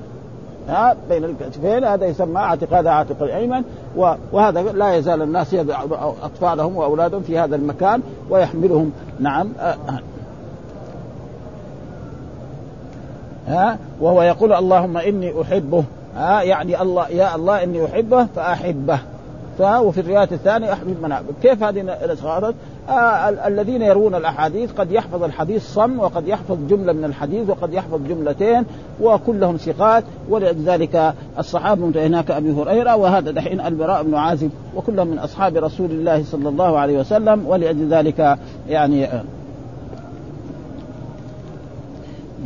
ها 0.69 0.95
بين 1.09 1.23
الكتفين 1.23 1.83
هذا 1.83 2.05
يسمى 2.05 2.39
عاتق 2.39 2.73
هذا 2.73 2.89
عاتق 2.89 3.23
الأيمن 3.23 3.63
وهذا 4.31 4.61
لا 4.61 4.95
يزال 4.95 5.21
الناس 5.21 5.53
يضع 5.53 5.83
أطفالهم 6.23 6.77
وأولادهم 6.77 7.21
في 7.21 7.39
هذا 7.39 7.55
المكان 7.55 8.01
ويحملهم. 8.29 8.91
نعم. 9.19 9.49
ها 13.47 13.77
وهو 14.01 14.21
يقول 14.21 14.53
اللهم 14.53 14.97
إني 14.97 15.41
أحبه. 15.41 15.83
ها 16.17 16.41
يعني 16.41 16.81
الله 16.81 17.09
يا 17.09 17.35
الله 17.35 17.63
إني 17.63 17.85
أحبه 17.85 18.25
فأحبه. 18.35 18.99
وفي 19.59 20.01
الرواية 20.01 20.27
الثانية 20.31 20.73
أحمد 20.73 20.95
منابر 21.01 21.33
كيف 21.41 21.63
هذه 21.63 21.81
الاشخاص 21.81 22.53
آه 22.89 23.29
الذين 23.47 23.81
يروون 23.81 24.15
الأحاديث 24.15 24.71
قد 24.71 24.91
يحفظ 24.91 25.23
الحديث 25.23 25.73
صم 25.73 25.99
وقد 25.99 26.27
يحفظ 26.27 26.57
جملة 26.69 26.93
من 26.93 27.03
الحديث 27.03 27.49
وقد 27.49 27.73
يحفظ 27.73 27.99
جملتين 28.07 28.65
وكلهم 29.01 29.57
ثقات 29.57 30.03
ولذلك 30.29 31.13
الصحابة 31.39 32.05
هناك 32.07 32.31
أبي 32.31 32.51
هريرة 32.51 32.95
وهذا 32.95 33.31
دحين 33.31 33.61
البراء 33.61 34.03
بن 34.03 34.15
عازب 34.15 34.49
وكلهم 34.75 35.07
من 35.07 35.19
أصحاب 35.19 35.57
رسول 35.57 35.91
الله 35.91 36.23
صلى 36.23 36.49
الله 36.49 36.79
عليه 36.79 36.99
وسلم 36.99 37.47
ولأجل 37.47 37.89
ذلك 37.89 38.37
يعني 38.69 39.07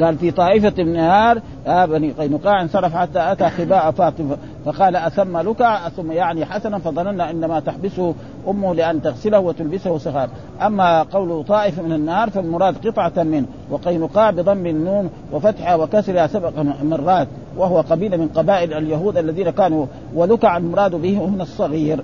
قال 0.01 0.17
في 0.17 0.31
طائفة 0.31 0.83
من 0.83 0.89
النهار 0.89 1.41
آه 1.67 1.85
بني 1.85 2.11
قينقاع 2.11 2.61
انصرف 2.61 2.95
حتى 2.95 3.31
أتى 3.31 3.49
خباء 3.49 3.91
فاطمة 3.91 4.37
فقال 4.67 4.95
أثم 4.95 5.38
لك 5.38 5.79
ثم 5.97 6.12
يعني 6.12 6.45
حسنا 6.45 6.79
فظننا 6.79 7.31
إنما 7.31 7.59
تحبسه 7.59 8.15
أمه 8.47 8.75
لأن 8.75 9.01
تغسله 9.01 9.39
وتلبسه 9.39 9.97
سخاب 9.97 10.29
أما 10.62 11.03
قول 11.03 11.45
طائف 11.45 11.79
من 11.79 11.91
النار 11.91 12.29
فالمراد 12.29 12.88
قطعة 12.88 13.24
منه 13.24 13.45
وقينقاع 13.69 14.29
بضم 14.29 14.65
النون 14.65 15.09
وفتحها 15.31 15.75
وكسرها 15.75 16.27
سبق 16.27 16.59
مرات 16.83 17.27
وهو 17.57 17.81
قبيلة 17.81 18.17
من 18.17 18.27
قبائل 18.27 18.74
اليهود 18.74 19.17
الذين 19.17 19.50
كانوا 19.50 19.86
ولكع 20.15 20.57
المراد 20.57 20.95
به 20.95 21.17
هنا 21.17 21.43
الصغير. 21.43 22.03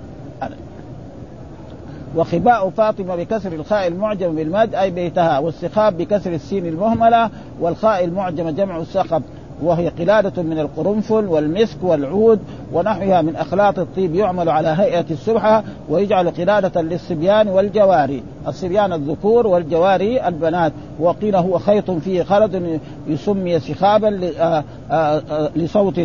وخباء 2.16 2.70
فاطمة 2.70 3.16
بكسر 3.16 3.52
الخاء 3.52 3.86
المعجم 3.86 4.34
بالمد 4.34 4.74
أي 4.74 4.90
بيتها 4.90 5.38
والسخاب 5.38 5.96
بكسر 5.96 6.32
السين 6.32 6.66
المهملة 6.66 7.30
والخاء 7.60 8.04
المعجم 8.04 8.50
جمع 8.50 8.76
السخب. 8.76 9.22
وهي 9.62 9.88
قلادة 9.88 10.42
من 10.42 10.58
القرنفل 10.58 11.26
والمسك 11.26 11.76
والعود 11.82 12.40
ونحوها 12.72 13.22
من 13.22 13.36
أخلاط 13.36 13.78
الطيب 13.78 14.14
يعمل 14.14 14.48
على 14.48 14.68
هيئة 14.68 15.04
السبحة 15.10 15.64
ويجعل 15.88 16.30
قلادة 16.30 16.82
للصبيان 16.82 17.48
والجواري 17.48 18.22
الصبيان 18.48 18.92
الذكور 18.92 19.46
والجواري 19.46 20.28
البنات. 20.28 20.72
وقيل 21.00 21.36
هو 21.36 21.58
خيط 21.58 21.90
فيه 21.90 22.22
خرز 22.22 22.62
يسمي 23.06 23.60
سخابا 23.60 24.20
آه، 24.38 24.64
آه، 24.90 25.22
آه، 25.30 25.50
لصوت 25.56 26.00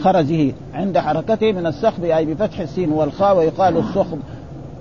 خرزه 0.00 0.52
عند 0.74 0.98
حركته 0.98 1.52
من 1.52 1.66
السخب 1.66 2.04
أي 2.04 2.24
بفتح 2.24 2.60
السين 2.60 2.92
والخاء 2.92 3.36
ويقال 3.36 3.76
السخب 3.76 4.18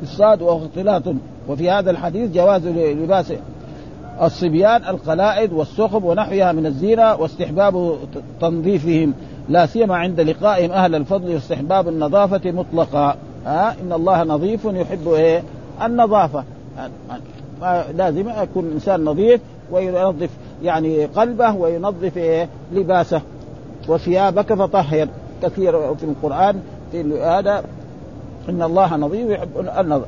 الصاد 0.03 0.41
وهو 0.41 0.65
اختلاط 0.65 1.03
وفي 1.49 1.71
هذا 1.71 1.91
الحديث 1.91 2.31
جواز 2.31 2.67
لباس 2.67 3.33
الصبيان 4.21 4.83
القلائد 4.83 5.53
والسخب 5.53 6.03
ونحوها 6.03 6.51
من 6.51 6.65
الزينة 6.65 7.15
واستحباب 7.15 7.97
تنظيفهم. 8.41 9.13
لا 9.49 9.65
سيما 9.65 9.97
عند 9.97 10.19
لقائهم 10.19 10.71
أهل 10.71 10.95
الفضل 10.95 11.33
واستحباب 11.33 11.87
النظافة 11.87 12.51
مطلقا. 12.51 13.15
ها 13.45 13.75
إن 13.81 13.93
الله 13.93 14.23
نظيف 14.23 14.65
يحب 14.65 15.07
إيه؟ 15.07 15.43
النظافة. 15.83 16.43
لازم 17.95 18.29
يكون 18.29 18.65
الإنسان 18.65 19.03
نظيف 19.03 19.41
وينظف 19.71 20.29
يعني 20.63 21.05
قلبه 21.05 21.55
وينظف 21.55 22.17
إيه؟ 22.17 22.49
لباسه. 22.73 23.21
وثيابك 23.87 24.53
فطهر 24.53 25.07
كثير 25.43 25.95
في 25.95 26.03
القرآن 26.03 26.61
في 26.91 27.21
هذا 27.21 27.63
إن 28.49 28.61
الله 28.61 28.95
نظيف 28.95 29.29
يحب 29.29 29.49
النظر 29.79 30.05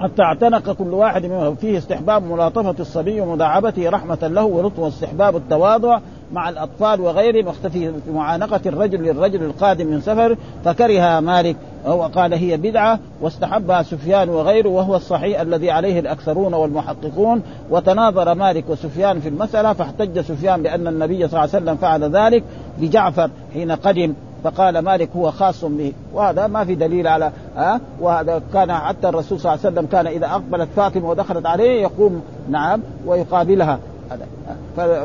حتى 0.00 0.22
اعتنق 0.22 0.72
كل 0.72 0.94
واحد 0.94 1.26
منهم. 1.26 1.54
فيه 1.54 1.78
استحباب 1.78 2.22
ملاطفة 2.22 2.74
الصبي 2.80 3.20
ومداعبته 3.20 3.90
رحمة 3.90 4.18
له 4.22 4.44
ولطف 4.44 4.78
واستحباب 4.78 5.36
التواضع 5.36 6.00
مع 6.32 6.48
الأطفال 6.48 7.00
وغيرهم 7.00 7.46
واختفي 7.46 7.92
في 7.92 8.10
معانقة 8.10 8.60
الرجل 8.66 9.02
للرجل 9.02 9.44
القادم 9.44 9.86
من 9.86 10.00
سفر 10.00 10.36
فكرها 10.64 11.20
مالك 11.20 11.56
وقال 11.86 12.34
هي 12.34 12.56
بدعة 12.56 12.98
واستحبها 13.20 13.82
سفيان 13.82 14.28
وغيره 14.28 14.68
وهو 14.68 14.96
الصحيح 14.96 15.40
الذي 15.40 15.70
عليه 15.70 16.00
الأكثرون 16.00 16.54
والمحققون. 16.54 17.42
وتناظر 17.70 18.34
مالك 18.34 18.64
وسفيان 18.68 19.20
في 19.20 19.28
المسألة 19.28 19.72
فاحتج 19.72 20.20
سفيان 20.20 20.62
بأن 20.62 20.86
النبي 20.86 21.16
صلى 21.16 21.26
الله 21.26 21.38
عليه 21.38 21.48
وسلم 21.50 21.76
فعل 21.76 22.04
ذلك 22.04 22.44
بجعفر 22.78 23.30
حين 23.54 23.72
قدم 23.72 24.14
فقال 24.44 24.78
مالك 24.78 25.08
هو 25.16 25.30
خاص 25.30 25.64
به. 25.64 25.92
وهذا 26.14 26.46
ما 26.46 26.64
في 26.64 26.74
دليل 26.74 27.06
على 27.06 27.32
ها؟ 27.56 27.80
وهذا 28.00 28.42
كان 28.52 28.72
حتى 28.72 29.08
الرسول 29.08 29.40
صلى 29.40 29.54
الله 29.54 29.64
عليه 29.64 29.74
وسلم 29.74 29.86
كان 29.92 30.06
إذا 30.06 30.26
أقبلت 30.26 30.68
فاطمة 30.76 31.10
ودخلت 31.10 31.46
عليه 31.46 31.82
يقوم 31.82 32.22
نعم 32.50 32.80
ويقابلها. 33.06 33.78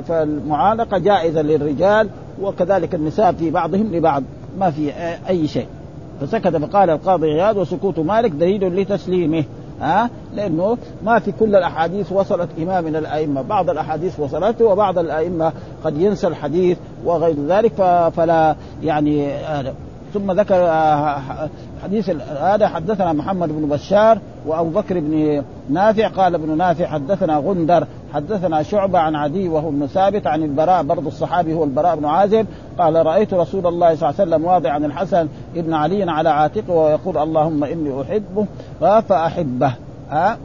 فالمعانقة 0.08 0.98
جائزة 0.98 1.42
للرجال 1.42 2.10
وكذلك 2.42 2.96
النساء 2.96 3.32
في 3.32 3.52
بعضهم 3.52 3.96
لبعض. 3.96 4.24
ما 4.60 4.72
في 4.72 4.92
أي 5.30 5.48
شيء. 5.48 5.68
فسكت 6.22 6.56
فقال 6.56 6.90
القاضي 6.90 7.32
عياض 7.32 7.58
وسكوت 7.58 8.00
مالك 8.00 8.32
دليل 8.32 8.82
لتسليمه. 8.82 9.44
ها؟ 9.84 10.10
لأنه 10.36 10.78
ما 11.06 11.20
في 11.20 11.32
كل 11.32 11.56
الأحاديث 11.56 12.12
وصلت 12.12 12.50
إمام 12.60 12.84
من 12.84 12.96
الأئمة، 12.96 13.42
بعض 13.42 13.70
الأحاديث 13.70 14.20
وصلته 14.20 14.66
وبعض 14.66 14.98
الأئمة 14.98 15.52
قد 15.84 16.02
ينسى 16.02 16.28
الحديث 16.28 16.78
وغير 17.06 17.36
ذلك 17.48 17.74
فلا 18.16 18.56
يعني 18.84 19.34
هذا 19.34 19.74
ثم 20.14 20.32
ذكر 20.32 20.56
آه، 20.56 21.50
حديث 21.84 22.10
هذا 22.40 22.68
حدثنا 22.68 23.14
محمد 23.14 23.50
بن 23.50 23.70
بشار 23.70 24.18
وأبو 24.46 24.70
بكر 24.70 25.00
بن 25.00 25.44
نافع 25.70 26.08
قال 26.08 26.36
ابن 26.36 26.58
نافع 26.58 26.86
حدثنا 26.86 27.38
غندر 27.38 27.88
حدثنا 28.14 28.64
شعبة 28.64 29.00
عن 29.00 29.16
عدي 29.16 29.50
وهو 29.50 29.70
ابن 29.70 29.88
ثابت 29.88 30.28
عن 30.28 30.44
البراء 30.44 30.84
برضو 30.84 31.08
الصحابي 31.08 31.54
هو 31.54 31.64
البراء 31.64 31.96
بن 31.96 32.06
عازب 32.06 32.46
قال 32.78 33.06
رأيت 33.06 33.34
رسول 33.34 33.68
الله 33.68 33.96
صلى 33.96 34.10
الله 34.10 34.22
عليه 34.22 34.32
وسلم 34.32 34.46
واضعا 34.46 34.78
الحسن 34.78 35.28
ابن 35.56 35.74
علي 35.74 36.12
على 36.12 36.30
عاتقه 36.30 36.74
ويقول 36.74 37.18
اللهم 37.18 37.64
إني 37.64 38.02
أحبه 38.02 38.46
فأحبه. 39.02 39.74
ها؟ 40.10 40.38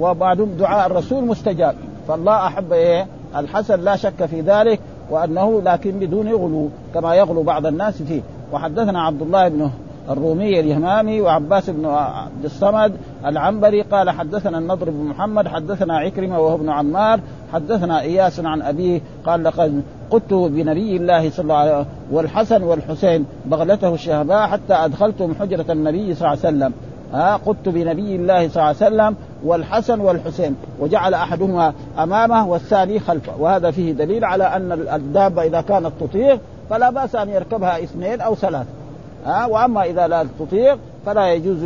وبعدهم 0.00 0.48
دعاء 0.58 0.86
الرسول 0.86 1.24
مستجاب. 1.24 1.74
فالله 2.08 2.46
أحب 2.46 2.72
إيه؟ 2.72 3.06
الحسن 3.36 3.80
لا 3.80 3.96
شك 3.96 4.26
في 4.26 4.40
ذلك 4.40 4.80
وأنه 5.10 5.62
لكن 5.64 5.90
بدون 5.90 6.28
غلو 6.28 6.68
كما 6.94 7.14
يغلو 7.14 7.42
بعض 7.42 7.66
الناس 7.66 8.02
فيه. 8.02 8.20
وحدثنا 8.52 9.02
عبد 9.02 9.22
الله 9.22 9.48
بن 9.48 9.70
الرومي 10.10 10.60
اليمامي 10.60 11.20
وعباس 11.20 11.70
بن 11.70 11.86
عبد 11.86 12.44
الصمد 12.44 12.92
العنبري 13.26 13.82
قال 13.82 14.10
حدثنا 14.10 14.58
النضر 14.58 14.90
بن 14.90 15.04
محمد 15.04 15.48
حدثنا 15.48 15.98
عكرمة 15.98 16.40
وهو 16.40 16.54
ابن 16.54 16.68
عمار 16.68 17.20
حدثنا 17.52 18.00
إياس 18.00 18.40
عن 18.40 18.62
أبيه 18.62 19.00
قال 19.26 19.44
لقد 19.44 19.82
قلت 20.10 20.34
بنبي 20.34 20.96
الله 20.96 21.30
صلى 21.30 21.42
الله 21.42 21.54
عليه 21.54 21.72
وسلم 21.72 21.86
والحسن 22.12 22.62
والحسين 22.62 23.24
بغلته 23.46 23.94
الشهباء 23.94 24.46
حتى 24.46 24.74
أدخلتم 24.74 25.34
حجرة 25.40 25.72
النبي 25.72 26.14
صلى 26.14 26.28
الله 26.28 26.44
عليه 26.44 26.56
وسلم. 26.56 26.72
ها 27.12 27.36
قلت 27.36 27.68
بنبي 27.68 28.16
الله 28.16 28.48
صلى 28.48 28.56
الله 28.56 28.66
عليه 28.66 28.76
وسلم 28.76 29.16
والحسن 29.44 30.00
والحسين 30.00 30.56
وجعل 30.80 31.14
أحدهما 31.14 31.72
أمامه 31.98 32.48
والثاني 32.48 33.00
خلفه. 33.00 33.32
وهذا 33.38 33.70
فيه 33.70 33.92
دليل 33.92 34.24
على 34.24 34.44
أن 34.44 34.72
الدابة 34.72 35.42
إذا 35.42 35.60
كانت 35.60 35.92
تطيق 36.00 36.40
فلا 36.70 36.90
بأس 36.90 37.16
أن 37.16 37.28
يركبها 37.28 37.82
اثنين 37.82 38.20
أو 38.20 38.34
ثلاثة. 38.34 38.81
ها؟ 39.24 39.46
وأما 39.46 39.84
إذا 39.84 40.06
لا 40.06 40.26
تطيق 40.38 40.78
فلا 41.06 41.32
يجوز 41.32 41.64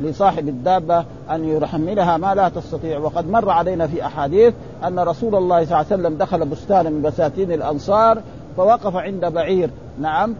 لصاحب 0.00 0.48
الدابة 0.48 1.04
أن 1.30 1.44
يحملها 1.44 2.16
ما 2.16 2.34
لا 2.34 2.48
تستطيع. 2.48 2.98
وقد 2.98 3.30
مر 3.30 3.50
علينا 3.50 3.86
في 3.86 4.06
أحاديث 4.06 4.54
أن 4.84 4.98
رسول 4.98 5.34
الله 5.34 5.64
صلى 5.64 5.64
الله 5.64 5.76
عليه 5.76 5.86
وسلم 5.86 6.16
دخل 6.16 6.46
بستانا 6.46 6.90
من 6.90 7.02
بساتين 7.02 7.52
الأنصار 7.52 8.22
فوقف 8.56 8.96
عند 8.96 9.24
بعير. 9.24 9.70
نعم. 10.00 10.34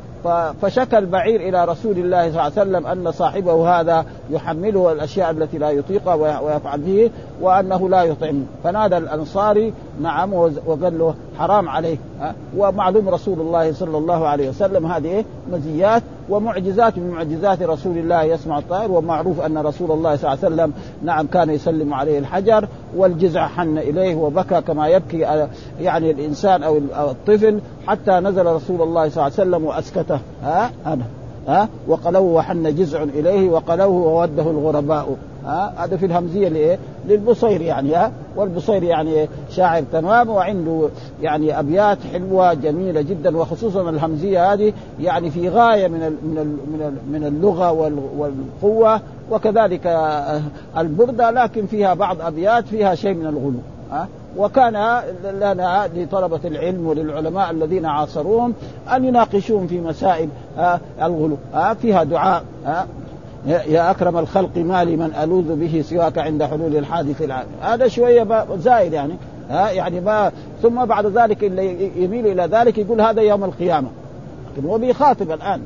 فشكى 0.62 0.98
البعير 0.98 1.40
إلى 1.40 1.64
رسول 1.64 1.98
الله 1.98 2.20
صلى 2.22 2.28
الله 2.28 2.42
عليه 2.42 2.52
وسلم 2.52 2.86
أن 2.86 3.12
صاحبه 3.12 3.80
هذا 3.80 4.04
يحمله 4.30 4.92
الأشياء 4.92 5.30
التي 5.30 5.58
لا 5.58 5.70
يطيقها 5.70 6.14
ويفعل 6.40 6.80
به 6.80 7.10
وأنه 7.40 7.88
لا 7.88 8.02
يطعم 8.02 8.44
فنادى 8.64 8.96
الأنصاري 8.96 9.72
نعم 10.00 10.32
وقال 10.66 10.98
له 10.98 11.14
حرام 11.38 11.68
عليك. 11.68 11.98
ومعلوم 12.56 13.08
رسول 13.08 13.40
الله 13.40 13.72
صلى 13.72 13.98
الله 13.98 14.26
عليه 14.26 14.48
وسلم 14.48 14.86
هذه 14.86 15.24
مزيات 15.52 16.02
ومعجزات 16.28 16.98
من 16.98 17.10
معجزات 17.10 17.62
رسول 17.62 17.98
الله 17.98 18.22
يسمع 18.22 18.58
الطائر 18.58 18.92
ومعروف 18.92 19.40
أن 19.40 19.58
رسول 19.58 19.90
الله 19.90 20.16
صلى 20.16 20.32
الله 20.32 20.44
عليه 20.44 20.54
وسلم 20.54 20.72
نعم 21.02 21.26
كان 21.26 21.50
يسلم 21.50 21.94
عليه 21.94 22.18
الحجر 22.18 22.68
والجزع 22.96 23.46
حن 23.46 23.78
إليه 23.78 24.14
وبكى 24.14 24.60
كما 24.60 24.88
يبكي 24.88 25.18
يعني 25.80 26.10
الإنسان 26.10 26.62
أو 26.62 26.78
الطفل 27.10 27.60
حتى 27.86 28.10
نزل 28.10 28.46
رسول 28.46 28.82
الله 28.82 29.08
صلى 29.08 29.26
الله 29.26 29.32
عليه 29.38 29.50
وسلم 29.50 29.64
وأسكته. 29.64 30.18
ها 30.42 30.70
هذا 30.84 31.02
ها؟ 31.48 31.68
وقلوه 31.88 32.22
وحن 32.22 32.74
جزع 32.74 33.02
إليه 33.02 33.50
وقلوه 33.50 33.88
ووده 33.88 34.50
الغرباء. 34.50 35.16
ها؟ 35.46 35.72
هذا 35.76 35.96
في 35.96 36.06
الهمزية 36.06 36.48
لإيه؟ 36.48 36.78
للبصير 37.08 37.60
يعني 37.60 37.94
ها؟ 37.94 38.12
والبصير 38.36 38.82
يعني 38.82 39.28
شاعر 39.50 39.82
تمام 39.92 40.28
وعنده 40.28 40.88
يعني 41.22 41.58
أبيات 41.58 41.98
حلوة 42.12 42.54
جميلة 42.54 43.00
جدا 43.00 43.36
وخصوصا 43.36 43.90
الهمزية 43.90 44.52
هذه 44.52 44.72
يعني 45.00 45.30
في 45.30 45.48
غاية 45.48 45.88
من 45.88 46.00
من 46.00 46.98
من 47.12 47.24
اللغة 47.24 47.72
والقوة 48.18 49.00
وكذلك 49.30 49.86
البردة 50.78 51.30
لكن 51.30 51.66
فيها 51.66 51.94
بعض 51.94 52.16
أبيات 52.20 52.66
فيها 52.66 52.94
شيء 52.94 53.14
من 53.14 53.26
الغلو. 53.26 53.58
ها؟ 53.92 54.08
وكان 54.38 55.00
لنا 55.24 55.90
لطلبة 55.94 56.40
العلم 56.44 56.86
وللعلماء 56.86 57.50
الذين 57.50 57.86
عاصروهم 57.86 58.54
أن 58.96 59.04
يناقشوهم 59.04 59.66
في 59.66 59.80
مسائل 59.80 60.28
الغلو 61.02 61.36
فيها 61.82 62.04
دعاء 62.04 62.44
يا 63.46 63.90
أكرم 63.90 64.18
الخلق 64.18 64.56
ما 64.56 64.84
لي 64.84 64.96
من 64.96 65.14
ألوذ 65.22 65.56
به 65.56 65.82
سواك 65.82 66.18
عند 66.18 66.44
حلول 66.44 66.76
الحادث 66.76 67.22
العام 67.22 67.46
هذا 67.62 67.88
شوية 67.88 68.46
زائد 68.58 68.92
يعني 68.92 69.14
ها 69.50 69.70
يعني 69.70 70.00
ما 70.00 70.32
ثم 70.62 70.84
بعد 70.84 71.06
ذلك 71.06 71.44
اللي 71.44 71.90
يميل 72.04 72.26
إلى 72.26 72.42
ذلك 72.42 72.78
يقول 72.78 73.00
هذا 73.00 73.22
يوم 73.22 73.44
القيامة. 73.44 73.88
لكن 74.52 74.68
هو 74.68 74.78
بيخاطب 74.78 75.30
الآن 75.30 75.60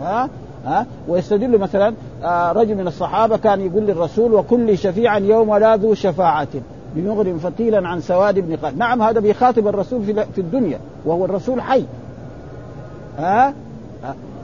ها 0.00 0.28
ها 0.66 0.86
ويستدل 1.08 1.58
مثلا 1.58 1.94
آه، 2.24 2.52
رجل 2.52 2.74
من 2.74 2.86
الصحابة 2.86 3.36
كان 3.36 3.60
يقول 3.60 3.82
للرسول 3.82 4.34
وكل 4.34 4.78
شفيعا 4.78 5.18
يوم 5.18 5.56
لا 5.56 5.76
ذو 5.76 5.94
شفاعة. 5.94 6.48
بمغرم 6.94 7.38
فتيلا 7.38 7.88
عن 7.88 8.00
سواد 8.00 8.38
بن 8.38 8.56
قال 8.56 8.78
نعم 8.78 9.02
هذا 9.02 9.20
بيخاطب 9.20 9.68
الرسول 9.68 10.02
في 10.34 10.40
الدنيا 10.40 10.78
وهو 11.04 11.24
الرسول 11.24 11.62
حي. 11.62 11.84
ها؟ 13.18 13.54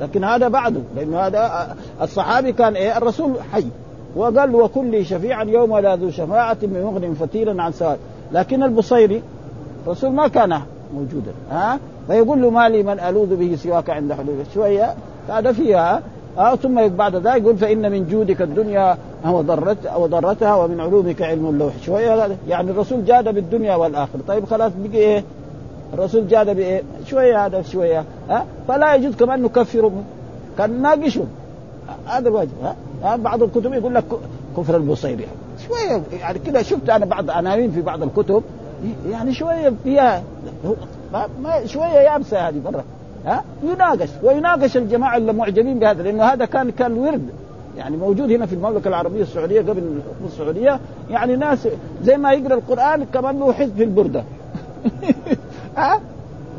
لكن 0.01 0.25
هذا 0.25 0.49
بعده 0.49 0.81
لأنه 0.97 1.19
هذا 1.19 1.77
الصحابي 2.03 2.53
كان 2.53 2.75
إيه؟ 2.75 2.97
الرسول 2.97 3.33
حي. 3.53 3.67
وقال 4.17 4.55
وكل 4.55 5.07
شفيعا 5.07 5.45
يوم 5.45 5.79
لا 5.79 5.97
ذو 5.97 6.11
شفاعة 6.11 6.59
مغن 6.63 7.15
فتيلا 7.15 7.63
عن 7.63 7.73
سواد. 7.73 7.99
لكن 8.33 8.63
البصيري 8.63 9.23
الرسول 9.87 10.13
ما 10.13 10.29
كان 10.29 10.61
موجودا 10.95 11.33
ها؟ 11.51 11.79
فيقول 12.07 12.43
له 12.43 12.51
ما 12.51 12.69
لي 12.69 12.83
من 12.83 13.01
ألوذ 13.01 13.37
به 13.37 13.57
سواك 13.57 13.91
عند 13.91 14.13
حدود 14.13 14.47
شوية 14.55 14.95
هذا 15.29 15.53
فيها 15.53 16.03
آه 16.39 16.55
ثم 16.55 16.89
بعد 16.89 17.17
ذلك 17.17 17.43
يقول 17.43 17.57
فإن 17.57 17.93
من 17.93 18.07
جودك 18.07 18.43
الدنيا 18.43 18.99
وضرت 19.25 19.97
وضرتها 19.97 20.55
ومن 20.55 20.81
علومك 20.81 21.23
علم 21.23 21.47
اللوح. 21.47 21.73
شوية 21.83 22.37
يعني 22.49 22.71
الرسول 22.71 23.05
جاد 23.05 23.35
بالدنيا 23.35 23.75
والآخرة. 23.75 24.21
طيب 24.29 24.45
خلاص 24.45 24.73
بقي 24.79 24.99
إيه؟ 24.99 25.25
الرسول 25.95 26.29
جاد 26.29 26.57
بإيه؟ 26.57 26.83
شوية 27.07 27.47
هذا 27.47 27.63
شوية. 27.63 28.05
ها؟ 28.31 28.45
فلا 28.69 28.95
يجوز 28.95 29.15
كمان 29.17 29.43
نكفرهم. 29.43 30.05
كان 30.59 30.83
ناقشهم 30.83 31.29
هذا 32.07 32.29
الواجب. 32.29 32.51
ها؟ 33.03 33.17
بعض 33.17 33.43
الكتب 33.43 33.73
يقول 33.73 33.95
لك 33.95 34.05
كفر 34.57 34.77
البصيري 34.77 35.27
شوية 35.69 36.03
يعني 36.21 36.39
كذا 36.39 36.63
شفت 36.63 36.91
أنا 36.91 37.05
بعض 37.05 37.31
عناوين 37.31 37.71
في 37.71 37.81
بعض 37.83 38.03
الكتب. 38.03 38.43
يعني 39.11 39.35
شوية 39.35 39.73
فيها 39.85 40.23
ما, 41.13 41.67
شوية 41.67 41.85
يابسة 41.85 42.49
هذه 42.49 42.61
برا 42.65 42.85
ها؟ 43.27 43.45
يناقش. 43.63 44.09
ويناقش 44.23 44.77
الجماعة 44.77 45.17
اللي 45.17 45.33
معجبين 45.33 45.79
بهذا 45.79 46.03
لأنه 46.03 46.25
هذا 46.25 46.45
كان 46.45 46.71
كان 46.71 46.93
ورد. 46.93 47.29
يعني 47.81 47.97
موجود 47.97 48.33
هنا 48.33 48.47
في 48.47 48.55
المملكة 48.55 48.89
العربية 48.89 49.23
السعودية 49.23 49.61
قبل 49.61 49.79
الحكم 49.79 50.25
السعودية. 50.27 50.81
يعني 51.11 51.37
ناس 51.37 51.69
زي 52.03 52.17
ما 52.17 52.33
يقرأ 52.33 52.55
القرآن 52.55 53.05
كمان 53.05 53.39
له 53.39 53.53
حزب 53.53 53.77
في 53.77 53.85
البردة. 53.85 54.25
ها؟ 55.77 56.01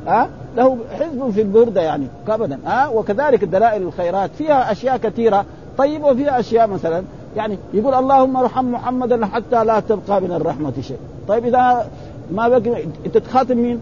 ها؟ 0.07 0.29
له 0.57 0.77
حزب 0.99 1.29
في 1.29 1.41
البردة 1.41 1.81
يعني 1.81 2.07
ابدا. 2.27 2.59
ها؟ 2.65 2.87
وكذلك 2.87 3.43
دلائل 3.43 3.81
الخيرات. 3.81 4.29
فيها 4.37 4.71
أشياء 4.71 4.97
كثيرة. 4.97 5.45
طيب 5.77 6.03
وفيها 6.03 6.39
أشياء 6.39 6.67
مثلا 6.67 7.03
يعني 7.35 7.57
يقول 7.73 7.93
اللهم 7.93 8.37
ارحم 8.37 8.71
محمدا 8.71 9.25
حتى 9.25 9.63
لا 9.63 9.79
تبقى 9.79 10.21
من 10.21 10.31
الرحمة 10.31 10.73
شيء. 10.81 10.99
طيب 11.27 11.45
إذا 11.45 11.87
ما 12.31 12.47
بقي 12.47 12.83
أنت 13.05 13.17
تخاطب 13.17 13.55
مين؟ 13.55 13.79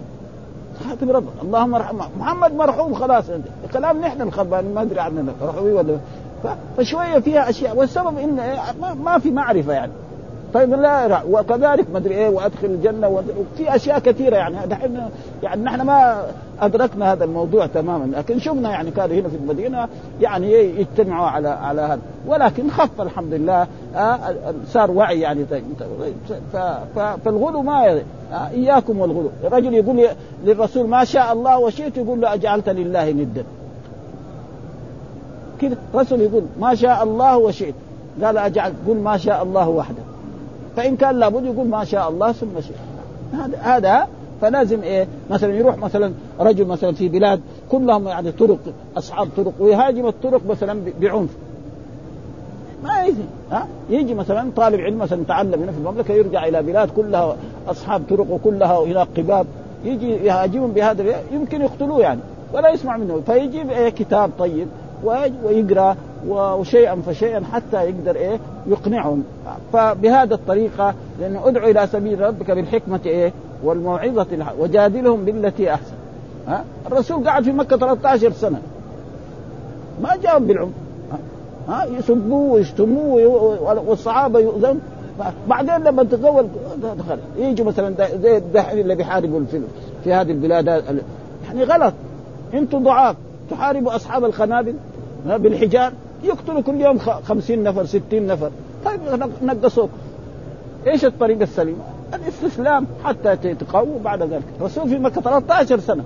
تخاطب 0.79 1.09
رب 1.09 1.25
اللهم 1.41 1.75
ارحم 1.75 1.95
محمد 2.19 2.55
مرحوم 2.55 2.93
خلاص. 2.93 3.25
كلام 3.73 4.01
نحن 4.01 4.21
الخربان 4.21 4.73
ما 4.73 4.81
أدري 4.81 4.99
عننا 4.99 5.33
ولا 5.61 5.97
فشوية 6.77 7.19
فيها 7.19 7.49
أشياء. 7.49 7.77
والسبب 7.77 8.17
إن 8.17 8.39
ما 9.03 9.19
في 9.19 9.31
معرفة 9.31 9.73
يعني. 9.73 9.91
طيب 10.53 10.73
لا 10.73 11.23
وكذلك 11.29 11.85
ما 11.91 11.97
أدري 11.97 12.15
إيه 12.15 12.29
وأدخل 12.29 12.67
الجنة 12.67 13.07
وفي 13.07 13.75
أشياء 13.75 13.99
كثيرة 13.99 14.35
يعني. 14.35 14.55
دحين 14.67 14.99
يعني 15.43 15.63
نحن 15.63 15.81
ما 15.81 16.23
أدركنا 16.61 17.13
هذا 17.13 17.23
الموضوع 17.23 17.67
تماما. 17.67 18.15
لكن 18.17 18.39
شفنا 18.39 18.71
يعني 18.71 18.91
كانوا 18.91 19.15
هنا 19.15 19.29
في 19.29 19.35
المدينة 19.35 19.87
يعني 20.21 20.53
يجتمعوا 20.53 21.27
على 21.27 21.49
على 21.49 21.81
هذا. 21.81 21.99
ولكن 22.27 22.69
خف 22.69 23.01
الحمد 23.01 23.33
لله. 23.33 23.67
آه 23.95 24.17
صار 24.67 24.91
وعي 24.91 25.19
يعني. 25.19 25.45
فالغلو 27.25 27.61
ما 27.61 28.01
آه 28.33 28.49
إياكم 28.51 28.99
والغلو. 28.99 29.29
الرجل 29.43 29.73
يقول 29.73 30.07
للرسول 30.43 30.87
ما 30.87 31.03
شاء 31.03 31.33
الله 31.33 31.59
وشئت 31.59 31.97
يقول 31.97 32.21
له 32.21 32.33
أجعلت 32.33 32.69
لله 32.69 33.11
ندا. 33.11 33.43
كذا 35.61 35.77
الرسول 35.93 36.21
يقول 36.21 36.43
ما 36.59 36.75
شاء 36.75 37.03
الله 37.03 37.37
وشئت. 37.37 37.73
قال 38.23 38.37
اجعل 38.37 38.73
قل 38.87 38.95
ما 38.95 39.17
شاء 39.17 39.43
الله 39.43 39.69
وحده. 39.69 40.03
فإن 40.75 40.95
كان 40.95 41.19
لابد 41.19 41.45
يقول 41.45 41.67
ما 41.67 41.83
شاء 41.83 42.09
الله 42.09 42.31
ثم 42.31 42.61
شاء 42.61 42.77
هذا 43.33 43.57
هذا 43.57 44.07
فلازم 44.41 44.81
إيه؟ 44.83 45.07
مثلا 45.29 45.53
يروح 45.53 45.77
مثلا 45.77 46.13
رجل 46.39 46.65
مثلا 46.65 46.91
في 46.91 47.09
بلاد 47.09 47.41
كلهم 47.71 48.07
يعني 48.07 48.31
طرق 48.31 48.59
اصحاب 48.97 49.27
طرق 49.37 49.53
ويهاجم 49.59 50.07
الطرق 50.07 50.41
مثلا 50.49 50.81
بعنف. 51.01 51.29
ما 52.83 53.03
يجي 53.03 53.23
ها؟ 53.51 53.67
يجي 53.89 54.13
مثلا 54.13 54.51
طالب 54.55 54.79
علم 54.79 54.97
مثلا 54.97 55.23
تعلم 55.27 55.61
هنا 55.61 55.71
في 55.71 55.77
المملكة 55.77 56.13
يرجع 56.13 56.45
إلى 56.45 56.63
بلاد 56.63 56.89
كلها 56.89 57.35
أصحاب 57.67 58.01
طرق 58.09 58.31
وكلها 58.31 58.79
هناك 58.79 59.07
قباب. 59.17 59.45
يجي 59.85 60.11
يهاجمهم 60.11 60.71
بهذا 60.71 61.15
يمكن 61.31 61.61
يقتلوه 61.61 62.01
يعني 62.01 62.19
ولا 62.53 62.69
يسمع 62.69 62.97
منه. 62.97 63.21
فيجيب 63.25 63.69
إيه؟ 63.69 63.89
كتاب 63.89 64.31
طيب. 64.39 64.67
ويقرأ 65.03 65.95
وشيئا 66.27 66.95
فشيئا 66.95 67.43
حتى 67.51 67.83
يقدر 67.83 68.15
إيه؟ 68.15 68.39
يقنعهم. 68.67 69.23
فبهذا 69.73 70.35
الطريقة 70.35 70.93
لأنه 71.19 71.47
ادعو 71.47 71.69
إلى 71.69 71.87
سبيل 71.87 72.21
ربك 72.21 72.51
بالحكمة 72.51 72.99
إيه؟ 73.05 73.33
والموعظة 73.63 74.27
وجادلهم 74.59 75.25
بالتي 75.25 75.73
أحسن. 75.73 75.93
ها؟ 76.47 76.63
الرسول 76.87 77.29
قعد 77.29 77.43
في 77.43 77.51
مكة 77.51 77.77
13 77.77 78.31
سنة. 78.31 78.61
ما 80.03 80.15
جاءهم 80.23 80.45
بالعمر 80.45 80.71
ها؟ 81.67 81.85
يسبوه 81.85 82.53
ويشتموه 82.53 83.13
والصحابة 83.87 84.39
يؤذون. 84.39 84.79
بعدين 85.47 85.77
لما 85.77 86.03
تقول 86.03 86.47
دخل. 86.83 87.17
يجوا 87.37 87.65
مثلا 87.65 88.07
زي 88.21 88.37
الدحين 88.37 88.79
اللي 88.79 88.95
بيحاربوا 88.95 89.41
في, 89.51 89.61
في 90.03 90.13
هذه 90.13 90.31
البلاد 90.31 90.67
يعني 91.47 91.63
غلط. 91.63 91.93
أنتم 92.53 92.83
ضعاف. 92.83 93.15
تحاربوا 93.51 93.95
أصحاب 93.95 94.25
الخنابل 94.25 94.73
بالحجار 95.25 95.93
يقتلوا 96.23 96.61
كل 96.61 96.81
يوم 96.81 96.97
خمسين 96.99 97.63
نفر 97.63 97.85
ستين 97.85 98.27
نفر. 98.27 98.51
طيب 98.85 98.99
نقصوك. 99.43 99.89
إيش 100.87 101.05
الطريقة 101.05 101.43
السليمة؟ 101.43 101.83
الاستسلام 102.13 102.87
حتى 103.03 103.35
تقووا 103.35 103.99
بعد 104.03 104.23
ذلك. 104.23 104.43
الرسول 104.59 104.89
في 104.89 104.97
مكة 104.97 105.21
13 105.21 105.79
سنة. 105.79 106.03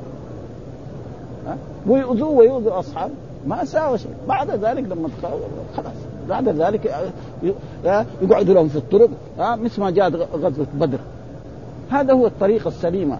ويؤذوه 1.88 2.30
ويؤذوا 2.30 2.80
اصحابه 2.80 3.14
ما 3.48 3.66
ساوى 3.66 3.98
شيء. 3.98 4.12
بعد 4.28 4.52
ذلك 4.52 4.84
لما 4.84 5.10
خلاص. 5.78 5.94
بعد 6.30 6.50
ذلك 6.50 6.96
يقعدوا 8.22 8.54
لهم 8.54 8.68
في 8.68 8.76
الطرق. 8.76 9.10
مثل 9.40 9.82
ما 9.82 9.90
جاءت 9.90 10.16
غزوة 10.16 10.68
بدر. 10.74 11.00
هذا 11.90 12.14
هو 12.14 12.28
الطريقة 12.28 12.68
السليمة. 12.68 13.18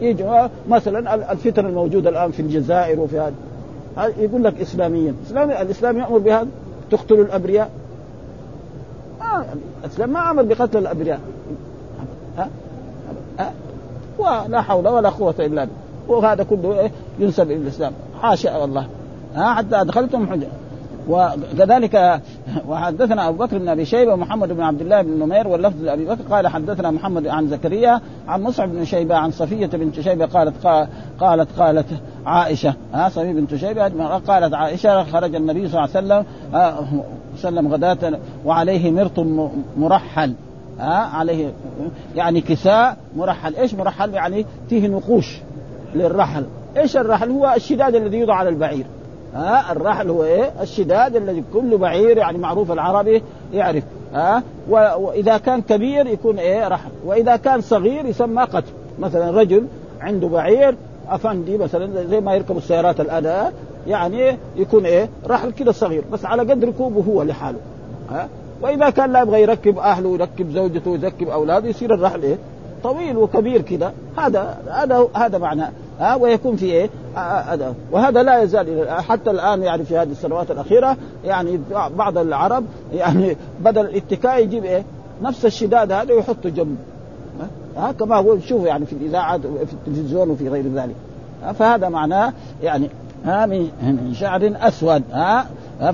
يجوا 0.00 0.48
مثلا 0.68 1.32
الفتن 1.32 1.66
الموجودة 1.66 2.10
الآن 2.10 2.30
في 2.30 2.40
الجزائر 2.40 3.00
وفي 3.00 3.18
هذا 3.18 3.34
يقول 3.98 4.44
لك 4.44 4.60
اسلاميا. 4.60 5.14
اسلام 5.26 5.50
الإسلام 5.50 5.98
يأمر 5.98 6.18
بهذا؟ 6.18 6.48
تقتلوا 6.90 7.24
الأبرياء؟ 7.24 7.70
ما 9.20 9.44
الإسلام 9.84 10.10
ما 10.10 10.30
أمر 10.30 10.42
بقتل 10.42 10.78
الأبرياء. 10.78 11.20
ها؟ 12.38 12.48
ها؟ 13.38 13.52
ولا 14.18 14.62
حول 14.62 14.88
ولا 14.88 15.08
قوة 15.08 15.34
إلا 15.38 15.46
بالله. 15.46 15.68
وهذا 16.08 16.44
كله 16.44 16.80
إيه؟ 16.80 16.90
ينسب 17.18 17.50
إلى 17.50 17.54
الإسلام. 17.54 17.92
حاشا 18.22 18.56
والله. 18.56 18.86
ها؟ 19.34 19.54
حتى 19.54 19.80
ادخلتم 19.80 20.26
حجة. 20.26 20.48
وكذلك 21.08 22.20
وحدثنا 22.68 23.28
أبو 23.28 23.44
بكر 23.44 23.58
بن 23.58 23.68
أبي 23.68 23.84
شيبة 23.84 24.12
ومحمد 24.12 24.48
بن 24.48 24.62
عبد 24.62 24.80
الله 24.80 25.02
بن 25.02 25.18
نمير 25.18 25.48
واللفظ 25.48 25.82
لأبي 25.82 26.04
بكر. 26.04 26.22
قال 26.30 26.48
حدثنا 26.48 26.90
محمد 26.90 27.26
عن 27.26 27.48
زكريا 27.48 28.00
عن 28.28 28.42
مصعب 28.42 28.68
بن 28.68 28.84
شيبة 28.84 29.14
عن 29.14 29.30
صفية 29.30 29.66
بنت 29.66 30.00
شيبة 30.00 30.26
قالت 30.26 30.66
قالت 31.20 31.48
قالت 31.58 31.86
عائشة 32.26 32.74
ها 32.94 33.08
صفية 33.08 33.32
بنت 33.32 33.54
شيبة 33.54 33.88
قالت 34.18 34.54
عائشة 34.54 35.04
خرج 35.04 35.34
النبي 35.34 35.68
صلى 35.68 35.84
الله 35.84 35.96
عليه 35.96 36.06
وسلم 36.06 36.24
وسلم 37.34 37.72
غداة 37.72 38.18
وعليه 38.44 38.90
مرط 38.90 39.18
مرحل 39.76 40.34
ها 40.78 40.94
عليه 40.94 41.52
يعني 42.16 42.40
كساء 42.40 42.96
مرحل. 43.16 43.56
إيش 43.56 43.74
مرحل؟ 43.74 44.14
يعني 44.14 44.46
فيه 44.68 44.88
نقوش 44.88 45.38
للرحل. 45.94 46.44
إيش 46.76 46.96
الرحل؟ 46.96 47.30
هو 47.30 47.54
الشداد 47.56 47.94
الذي 47.94 48.18
يوضع 48.18 48.34
على 48.34 48.48
البعير. 48.48 48.86
ها 49.34 49.72
الرحل 49.72 50.10
هو 50.10 50.24
إيه؟ 50.24 50.52
الشداد 50.62 51.16
الذي 51.16 51.44
كل 51.52 51.78
بعير 51.78 52.16
يعني 52.16 52.38
معروف 52.38 52.72
العربي 52.72 53.22
يعرف 53.52 53.84
ها؟ 54.14 54.42
وإذا 54.68 55.38
كان 55.38 55.62
كبير 55.62 56.06
يكون 56.06 56.38
إيه؟ 56.38 56.68
رحل. 56.68 56.90
وإذا 57.04 57.36
كان 57.36 57.60
صغير 57.60 58.06
يسمى 58.06 58.42
قتل. 58.42 58.72
مثلا 58.98 59.30
رجل 59.30 59.66
عنده 60.00 60.28
بعير 60.28 60.74
أفندي 61.08 61.58
مثلا 61.58 62.04
زي 62.04 62.20
ما 62.20 62.34
يركب 62.34 62.56
السيارات 62.56 63.00
الآن 63.00 63.52
يعني 63.86 64.38
يكون 64.56 64.86
إيه؟ 64.86 65.08
رحل 65.26 65.52
كده 65.52 65.72
صغير. 65.72 66.04
بس 66.12 66.24
على 66.24 66.42
قد 66.42 66.64
ركوبه 66.64 67.00
هو 67.00 67.22
لحاله 67.22 67.58
ها؟ 68.10 68.28
وإذا 68.62 68.90
كان 68.90 69.12
لا 69.12 69.22
يبغى 69.22 69.42
يركب 69.42 69.78
أهله 69.78 70.08
ويركب 70.08 70.50
زوجته 70.50 70.90
ويركب 70.90 71.28
أولاده 71.28 71.68
يصير 71.68 71.94
الرحل 71.94 72.22
إيه؟ 72.22 72.38
طويل 72.82 73.16
وكبير 73.16 73.62
كده. 73.62 73.92
هذا 74.16 74.58
هذا 74.70 75.08
هذا 75.14 75.38
معناه. 75.38 75.70
ها 76.00 76.14
ويكون 76.14 76.56
في 76.56 76.66
إيه؟ 76.66 76.90
هذا 77.16 77.74
وهذا 77.92 78.22
لا 78.22 78.42
يزال 78.42 78.90
حتى 78.90 79.30
الآن 79.30 79.62
يعني 79.62 79.84
في 79.84 79.98
هذه 79.98 80.10
السنوات 80.10 80.50
الأخيرة 80.50 80.96
يعني 81.24 81.60
بعض 81.96 82.18
العرب 82.18 82.64
يعني 82.94 83.36
بدل 83.60 83.80
الاتكاء 83.80 84.42
يجيب 84.42 84.64
إيه؟ 84.64 84.84
نفس 85.22 85.46
الشداد 85.46 85.92
هذا 85.92 86.14
ويحطه 86.14 86.48
جنبه 86.48 86.76
ها؟ 87.76 87.92
كما 87.92 88.16
هو 88.16 88.34
نشوفه 88.34 88.66
يعني 88.66 88.86
في 88.86 88.92
الإذاعات 88.92 89.40
وفي 89.46 89.72
التلفزيون 89.72 90.30
وفي 90.30 90.48
غير 90.48 90.64
ذلك. 90.74 90.94
فهذا 91.58 91.88
معناه 91.88 92.32
يعني 92.62 92.88
ها 93.24 93.46
من 93.46 94.14
شعر 94.14 94.52
أسود. 94.56 95.02
ها 95.12 95.46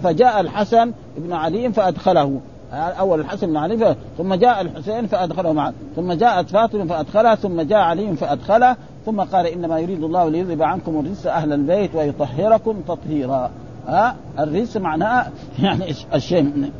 فجاء 0.02 0.40
الحسن 0.40 0.92
بن 1.16 1.32
علي 1.32 1.72
فأدخله. 1.72 2.40
أول 2.72 3.20
الحسن 3.20 3.56
علي 3.56 3.96
ثم 4.18 4.34
جاء 4.34 4.60
الحسين 4.60 5.06
فأدخله 5.06 5.52
معه 5.52 5.72
ثم 5.96 6.12
جاءت 6.12 6.48
فاطمة 6.48 6.84
فأدخلها 6.84 7.34
ثم 7.34 7.60
جاء 7.60 7.78
علي 7.78 8.16
فأدخله 8.16 8.76
ثم 9.06 9.20
قال 9.20 9.46
إنما 9.46 9.78
يريد 9.78 10.04
الله 10.04 10.28
ليذهب 10.28 10.62
عنكم 10.62 11.00
الرجس 11.00 11.26
أهل 11.26 11.52
البيت 11.52 11.94
ويطهركم 11.94 12.80
تطهيرا. 12.88 13.50
ها؟ 13.86 14.16
الرجس 14.38 14.76
معناه 14.76 15.26
يعني 15.62 15.84
الشيء 16.14 16.70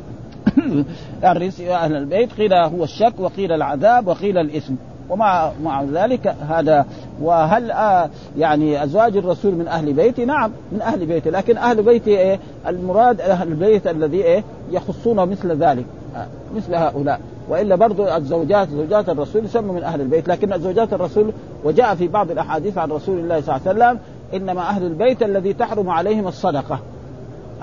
الرجس 1.23 1.61
أهل 1.61 1.95
البيت 1.95 2.33
قيل 2.33 2.53
هو 2.53 2.83
الشك 2.83 3.13
وقيل 3.19 3.51
العذاب 3.51 4.07
وقيل 4.07 4.37
الإثم. 4.37 4.73
ومع 5.11 5.51
مع 5.63 5.83
ذلك 5.83 6.35
هذا 6.49 6.85
وهل 7.21 7.71
آه 7.71 8.09
يعني 8.37 8.83
أزواج 8.83 9.17
الرسول 9.17 9.55
من 9.55 9.67
أهل 9.67 9.93
بيته؟ 9.93 10.23
نعم 10.23 10.51
من 10.71 10.81
أهل 10.81 11.05
بيته 11.05 11.31
لكن 11.31 11.57
أهل 11.57 11.83
بيته 11.83 12.09
إيه؟ 12.09 12.39
المراد 12.67 13.21
أهل 13.21 13.47
البيت 13.47 13.87
الذي 13.87 14.23
إيه؟ 14.23 14.43
يخصون 14.71 15.29
مثل 15.29 15.51
ذلك 15.51 15.85
آه 16.15 16.27
مثل 16.55 16.75
هؤلاء 16.75 17.19
وإلا 17.49 17.75
برضو 17.75 18.07
الزوجات 18.07 18.69
زوجات 18.69 19.09
الرسول 19.09 19.45
يسموا 19.45 19.73
من 19.73 19.83
أهل 19.83 20.01
البيت 20.01 20.27
لكن 20.27 20.59
زوجات 20.59 20.93
الرسول 20.93 21.31
وجاء 21.63 21.95
في 21.95 22.07
بعض 22.07 22.31
الأحاديث 22.31 22.77
عن 22.77 22.91
رسول 22.91 23.19
الله 23.19 23.41
صلى 23.41 23.55
الله 23.55 23.67
عليه 23.67 23.95
وسلم 23.95 23.99
إنما 24.33 24.61
أهل 24.61 24.85
البيت 24.85 25.23
الذي 25.23 25.53
تحرم 25.53 25.89
عليهم 25.89 26.27
الصدقة 26.27 26.79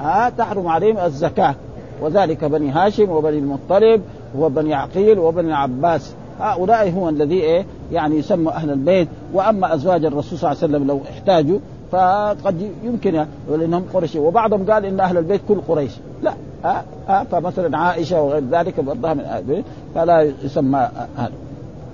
آه 0.00 0.28
تحرم 0.28 0.68
عليهم 0.68 0.98
الزكاة 0.98 1.54
وذلك 2.00 2.44
بني 2.44 2.70
هاشم 2.70 3.10
وبني 3.10 3.38
المطلب 3.38 4.02
وبني 4.38 4.74
عقيل 4.74 5.18
وبني 5.18 5.52
عباس 5.52 6.14
هؤلاء 6.40 6.90
هو 6.90 7.08
الذي 7.08 7.40
إيه؟ 7.40 7.66
يعني 7.92 8.16
يسمى 8.16 8.50
أهل 8.52 8.70
البيت. 8.70 9.08
وأما 9.34 9.74
أزواج 9.74 10.04
الرسول 10.04 10.38
صلى 10.38 10.52
الله 10.52 10.62
عليه 10.62 10.74
وسلم 10.74 10.86
لو 10.88 11.00
احتاجوا 11.10 11.58
فقد 11.92 12.70
يمكن 12.84 13.26
لأنهم 13.50 13.84
قريش 13.94 14.16
وبعضهم 14.16 14.70
قال 14.70 14.84
إن 14.84 15.00
أهل 15.00 15.18
البيت 15.18 15.40
كل 15.48 15.60
قريش. 15.68 15.92
لا. 16.22 16.34
ها 16.64 16.84
ها 17.08 17.24
فمثلا 17.24 17.78
عائشة 17.78 18.22
وغير 18.22 18.44
ذلك 18.50 18.80
برضها 18.80 19.14
من 19.14 19.20
أهل 19.20 19.38
البيت 19.38 19.64
فلا 19.94 20.32
يسمى 20.44 20.88
هذا 21.16 21.32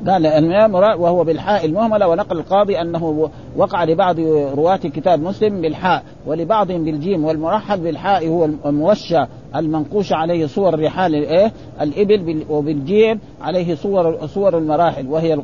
قال 0.06 0.74
وهو 1.00 1.24
بالحاء 1.24 1.66
المهملة 1.66 2.08
ونقل 2.08 2.38
القاضي 2.38 2.80
أنه 2.80 3.30
وقع 3.56 3.84
لبعض 3.84 4.20
رواة 4.56 4.76
كتاب 4.76 5.22
مسلم 5.22 5.60
بالحاء 5.60 6.02
ولبعضهم 6.26 6.84
بالجيم 6.84 7.24
والمرحل 7.24 7.80
بالحاء 7.80 8.28
هو 8.28 8.44
الموشى. 8.44 9.24
المنقوش 9.56 10.12
عليه 10.12 10.46
صور 10.46 10.80
رحال 10.80 11.14
الايه 11.14 11.52
الإبل 11.80 12.44
وبالجيم 12.50 13.20
عليه 13.40 13.74
صور 13.74 14.26
صور 14.26 14.58
المراحل 14.58 15.06
وهي 15.08 15.38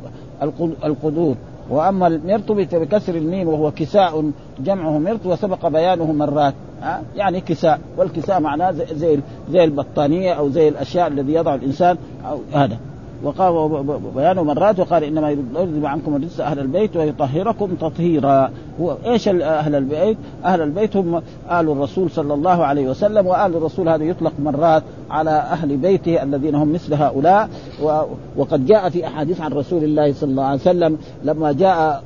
القدور. 0.85 1.35
وأما 1.69 2.07
المرط 2.07 2.51
بكسر 2.51 3.15
الميم 3.15 3.47
وهو 3.47 3.71
كساء 3.71 4.31
جمعه 4.59 4.97
مرط 4.99 5.25
وسبق 5.25 5.67
بيانه 5.67 6.11
مرات. 6.11 6.53
يعني 7.15 7.41
كساء. 7.41 7.79
والكساء 7.97 8.39
معناه 8.39 8.71
زي 8.71 9.19
زي 9.49 9.63
البطانية 9.63 10.33
أو 10.33 10.49
زي 10.49 10.67
الأشياء 10.67 11.07
الذي 11.07 11.33
يضع 11.33 11.55
الإنسان 11.55 11.97
أو 12.29 12.39
هذا. 12.53 12.77
وقال 13.23 13.83
بيانه 14.15 14.43
مرات 14.43 14.79
وقال 14.79 15.03
إنما 15.03 15.31
يذهب 15.31 15.85
عنكم 15.85 16.15
الرجس 16.15 16.39
أهل 16.39 16.59
البيت 16.59 16.97
ويطهركم 16.97 17.75
تطهيرا 17.75 18.51
هو 18.81 18.97
إيش 19.05 19.27
أهل 19.27 19.75
البيت؟ 19.75 20.17
أهل 20.45 20.61
البيت 20.61 20.95
هم 20.97 21.15
آل 21.51 21.69
الرسول 21.69 22.11
صلى 22.11 22.33
الله 22.33 22.65
عليه 22.65 22.89
وسلم 22.89 23.27
وآل 23.27 23.55
الرسول 23.55 23.89
هذا 23.89 24.03
يطلق 24.03 24.33
مرات 24.39 24.83
على 25.09 25.31
أهل 25.31 25.77
بيته 25.77 26.23
الذين 26.23 26.55
هم 26.55 26.73
مثل 26.73 26.93
هؤلاء 26.93 27.49
وقد 28.37 28.65
جاء 28.65 28.89
في 28.89 29.07
أحاديث 29.07 29.41
عن 29.41 29.53
رسول 29.53 29.83
الله 29.83 30.13
صلى 30.13 30.29
الله 30.29 30.43
عليه 30.43 30.61
وسلم 30.61 30.97
لما 31.23 31.51
جاء 31.51 32.03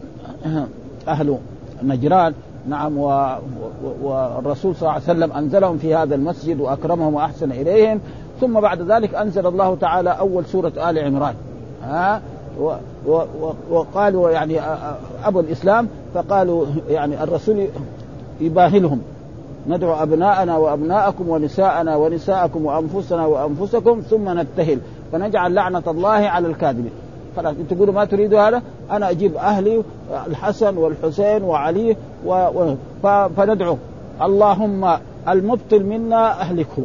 أهل 1.07 1.37
نجران 1.83 2.33
نعم. 2.67 2.97
والرسول 4.03 4.75
صلى 4.75 4.81
الله 4.81 4.91
عليه 4.91 5.03
وسلم 5.03 5.31
أنزلهم 5.31 5.77
في 5.77 5.95
هذا 5.95 6.15
المسجد 6.15 6.59
وأكرمهم 6.59 7.13
وأحسن 7.13 7.51
إليهم 7.51 7.99
ثم 8.41 8.59
بعد 8.59 8.81
ذلك 8.81 9.15
أنزل 9.15 9.47
الله 9.47 9.75
تعالى 9.75 10.09
أول 10.09 10.45
سورة 10.45 10.71
آل 10.89 10.99
عمران. 10.99 11.35
ها؟ 11.83 12.21
و 12.59 12.73
و 13.07 13.21
وقالوا 13.71 14.29
يعني 14.29 14.59
أبو 15.23 15.39
الإسلام 15.39 15.87
فقالوا 16.13 16.65
يعني 16.89 17.23
الرسول 17.23 17.67
يباهلهم. 18.41 19.01
ندعو 19.67 19.93
أبناءنا 20.03 20.57
وأبناءكم 20.57 21.29
ونساءنا 21.29 21.95
ونساءكم 21.95 22.65
وأنفسنا 22.65 23.25
وأنفسكم 23.25 24.01
ثم 24.09 24.39
نبتهل 24.39 24.79
فنجعل 25.11 25.53
لعنة 25.53 25.83
الله 25.87 26.09
على 26.09 26.47
الكاذبين. 26.47 26.91
خلاص 27.37 27.55
تقولوا 27.69 27.93
ما 27.93 28.05
تريدوا 28.05 28.47
هذا؟ 28.47 28.61
أنا 28.91 29.09
أجيب 29.09 29.35
أهلي 29.35 29.83
الحسن 30.27 30.77
والحسين 30.77 31.43
وعلي 31.43 31.95
و... 32.25 32.31
و... 32.31 32.75
ف... 33.03 33.07
فندعو. 33.07 33.77
اللهم 34.21 34.97
المبطل 35.29 35.83
منا 35.83 36.41
أهلكه. 36.41 36.83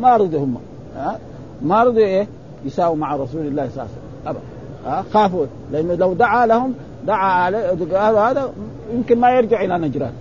ما 0.00 0.16
رضوا 0.16 0.40
هم. 0.40 0.56
ها؟ 0.96 1.18
ما 1.62 1.84
رضوا 1.84 2.00
إيه؟ 2.00 2.26
يساووا 2.64 2.96
مع 2.96 3.16
رسول 3.16 3.46
الله 3.46 3.68
صلى 3.68 3.84
الله 3.84 3.88
عليه 4.26 4.38
وسلم. 4.38 4.42
ها؟ 4.86 5.04
خافوا. 5.12 5.46
لأنه 5.72 5.94
لو 5.94 6.12
دعا 6.12 6.46
لهم 6.46 6.74
دعا 7.06 7.32
عليه 7.32 7.68
قالوا 7.92 8.30
هذا 8.30 8.52
يمكن 8.94 9.20
ما 9.20 9.30
يرجع 9.30 9.64
إلى 9.64 9.78
نجران. 9.78 10.12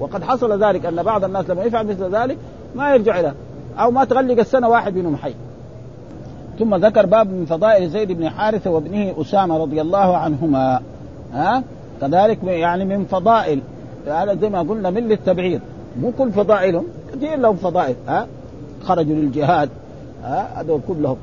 وقد 0.00 0.24
حصل 0.24 0.64
ذلك 0.64 0.86
أن 0.86 1.02
بعض 1.02 1.24
الناس 1.24 1.50
لما 1.50 1.64
يفعل 1.64 1.86
مثل 1.86 2.16
ذلك 2.16 2.36
ما 2.74 2.94
يرجع 2.94 3.20
إلى 3.20 3.32
أو 3.78 3.90
ما 3.90 4.04
تغلق 4.04 4.38
السنة 4.38 4.68
واحد 4.68 4.94
منهم 4.94 5.16
حي. 5.16 5.34
ثم 6.58 6.74
ذكر 6.74 7.06
باب 7.06 7.32
من 7.32 7.44
فضائل 7.44 7.90
زيد 7.90 8.12
بن 8.12 8.28
حارثة 8.28 8.70
وابنه 8.70 9.14
أسامة 9.20 9.58
رضي 9.58 9.80
الله 9.80 10.16
عنهما. 10.16 10.80
ها؟ 11.32 11.62
كذلك 12.00 12.44
يعني 12.44 12.84
من 12.84 13.04
فضائل. 13.04 13.60
هذا 14.06 14.34
زي 14.34 14.48
ما 14.48 14.58
قلنا 14.58 14.90
من 14.90 15.08
للتبعير 15.08 15.60
مو 16.00 16.12
كل 16.18 16.32
فضائلهم 16.32 16.84
كثير 17.12 17.38
لهم 17.38 17.56
فضائل. 17.56 17.94
ها؟ 18.08 18.26
خرجوا 18.84 19.14
للجهاد 19.14 19.68
ها؟ 20.24 20.60
هذول 20.60 20.80
كلهم. 20.88 21.16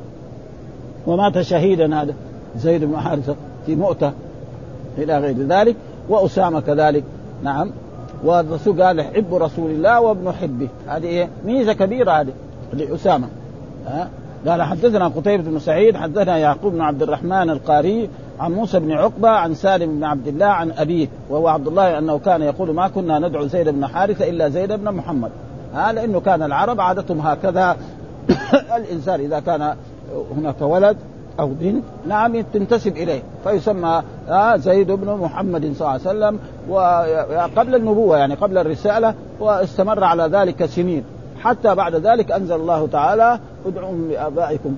ومات 1.07 1.41
شهيدا 1.41 2.01
هذا 2.01 2.13
زيد 2.57 2.83
بن 2.83 2.97
حارثة 2.97 3.35
في 3.65 3.75
مؤتة 3.75 4.11
إلى 4.97 5.17
غير 5.17 5.37
ذلك 5.37 5.75
وأسامة 6.09 6.59
كذلك. 6.59 7.03
نعم. 7.43 7.71
والرسول 8.23 8.83
قال 8.83 9.01
حب 9.01 9.33
رسول 9.33 9.71
الله 9.71 10.01
وابن 10.01 10.31
حبه. 10.31 10.67
هذه 10.87 11.27
ميزة 11.45 11.73
كبيرة 11.73 12.11
هذه 12.11 12.33
لأسامة 12.73 13.27
ها؟ 13.87 14.09
قال 14.47 14.61
حدثنا 14.61 15.07
قتيبة 15.07 15.43
بن 15.43 15.59
سعيد 15.59 15.97
حدثنا 15.97 16.37
يعقوب 16.37 16.73
بن 16.73 16.81
عبد 16.81 17.03
الرحمن 17.03 17.49
القاري 17.49 18.09
عن 18.39 18.51
موسى 18.51 18.79
بن 18.79 18.91
عقبة 18.91 19.29
عن 19.29 19.53
سالم 19.53 19.95
بن 19.95 20.03
عبد 20.03 20.27
الله 20.27 20.45
عن 20.45 20.71
أبيه 20.71 21.07
وهو 21.29 21.47
عبد 21.47 21.67
الله 21.67 21.97
أنه 21.97 22.19
كان 22.19 22.41
يقول 22.41 22.73
ما 22.73 22.87
كنا 22.87 23.19
ندعو 23.19 23.47
زيد 23.47 23.69
بن 23.69 23.87
حارثة 23.87 24.29
إلا 24.29 24.49
زيد 24.49 24.71
بن 24.71 24.91
محمد. 24.91 25.31
ها 25.73 25.91
لأنه 25.93 26.19
كان 26.19 26.43
العرب 26.43 26.81
عادتهم 26.81 27.19
هكذا. 27.19 27.77
الإنسان 28.77 29.19
إذا 29.19 29.39
كان 29.39 29.75
هناك 30.37 30.61
ولد 30.61 30.97
أو 31.39 31.47
بنت 31.47 31.83
نعم 32.07 32.41
تنتسب 32.41 32.97
إليه. 32.97 33.21
فيسمى 33.43 34.03
زيد 34.55 34.91
بن 34.91 35.17
محمد 35.17 35.61
صلى 35.61 35.71
الله 35.71 35.89
عليه 35.89 36.01
وسلم 36.01 36.39
وقبل 36.69 37.75
النبوة 37.75 38.17
يعني 38.17 38.33
قبل 38.33 38.57
الرسالة 38.57 39.13
واستمر 39.39 40.03
على 40.03 40.23
ذلك 40.23 40.65
سنين. 40.65 41.03
حتى 41.39 41.75
بعد 41.75 41.95
ذلك 41.95 42.31
أنزل 42.31 42.55
الله 42.55 42.87
تعالى 42.87 43.39
ادعوا 43.65 43.95
لآبائكم. 43.95 44.75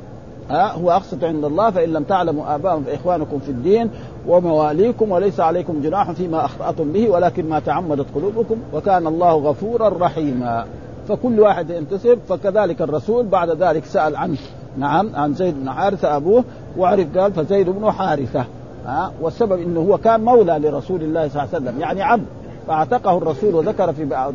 ها 0.50 0.72
هو 0.72 0.92
أقسط 0.92 1.24
عند 1.24 1.46
الله 1.46 1.70
فإن 1.70 1.94
لم 1.94 2.04
تعلموا 2.04 2.56
آباءهم 2.56 2.84
فإخوانكم 2.84 3.40
في 3.40 3.50
الدين 3.50 3.90
ومواليكم 4.28 5.12
وليس 5.12 5.40
عليكم 5.40 5.82
جناح 5.82 6.12
فيما 6.12 6.46
أخطأتم 6.46 6.92
به 6.92 7.10
ولكن 7.10 7.50
ما 7.50 7.60
تعمدت 7.60 8.06
قلوبكم 8.16 8.58
وكان 8.74 9.08
الله 9.08 9.34
غفورا 9.34 9.90
رحيما. 9.90 10.66
فكل 11.08 11.40
واحد 11.40 11.70
ينتسب 11.70 12.20
فكذلك 12.30 12.82
الرسول 12.82 13.26
بعد 13.26 13.50
ذلك 13.50 13.86
سأل 13.86 14.16
عن 14.16 14.38
نعم 14.78 15.10
عن 15.16 15.34
زيد 15.34 15.56
بن 15.60 15.72
حارثة 15.72 16.16
أبوه 16.16 16.44
وعرف 16.78 17.18
قال 17.18 17.34
فزيد 17.34 17.70
بن 17.70 17.92
حارثة. 17.92 18.46
ها 18.86 19.12
والسبب 19.22 19.62
إنه 19.62 19.80
هو 19.80 19.98
كان 19.98 20.22
مولى 20.22 20.60
لرسول 20.60 21.02
الله 21.02 21.28
صلى 21.28 21.44
الله 21.44 21.56
عليه 21.56 21.66
وسلم 21.66 21.82
يعني 21.82 22.02
عبد 22.02 22.26
فأعتقه 22.68 23.18
الرسول 23.18 23.56
وذكر 23.56 23.94
في 23.94 24.06
بعض 24.06 24.34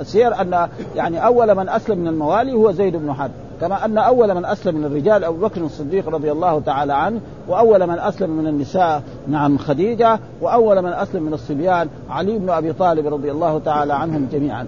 السير 0.00 0.40
أن 0.40 0.68
يعني 0.96 1.26
أول 1.26 1.54
من 1.54 1.68
أسلم 1.68 1.98
من 1.98 2.08
الموالي 2.08 2.52
هو 2.52 2.72
زيد 2.72 2.96
بن 2.96 3.12
حارثة. 3.12 3.34
كما 3.60 3.84
أن 3.84 3.98
أول 3.98 4.34
من 4.34 4.44
أسلم 4.44 4.74
من 4.74 4.84
الرجال 4.84 5.24
أبو 5.24 5.46
بكر 5.46 5.60
الصديق 5.60 6.08
رضي 6.08 6.32
الله 6.32 6.60
تعالى 6.60 6.92
عنه 6.92 7.20
وأول 7.48 7.86
من 7.86 7.98
أسلم 7.98 8.30
من 8.30 8.46
النساء 8.46 9.02
نعم 9.28 9.58
خديجة 9.58 10.18
وأول 10.40 10.82
من 10.82 10.92
أسلم 10.92 11.22
من 11.22 11.32
الصبيان 11.32 11.88
علي 12.10 12.38
بن 12.38 12.50
أبي 12.50 12.72
طالب 12.72 13.06
رضي 13.06 13.30
الله 13.30 13.58
تعالى 13.58 13.94
عنهم 13.94 14.28
جميعا. 14.32 14.66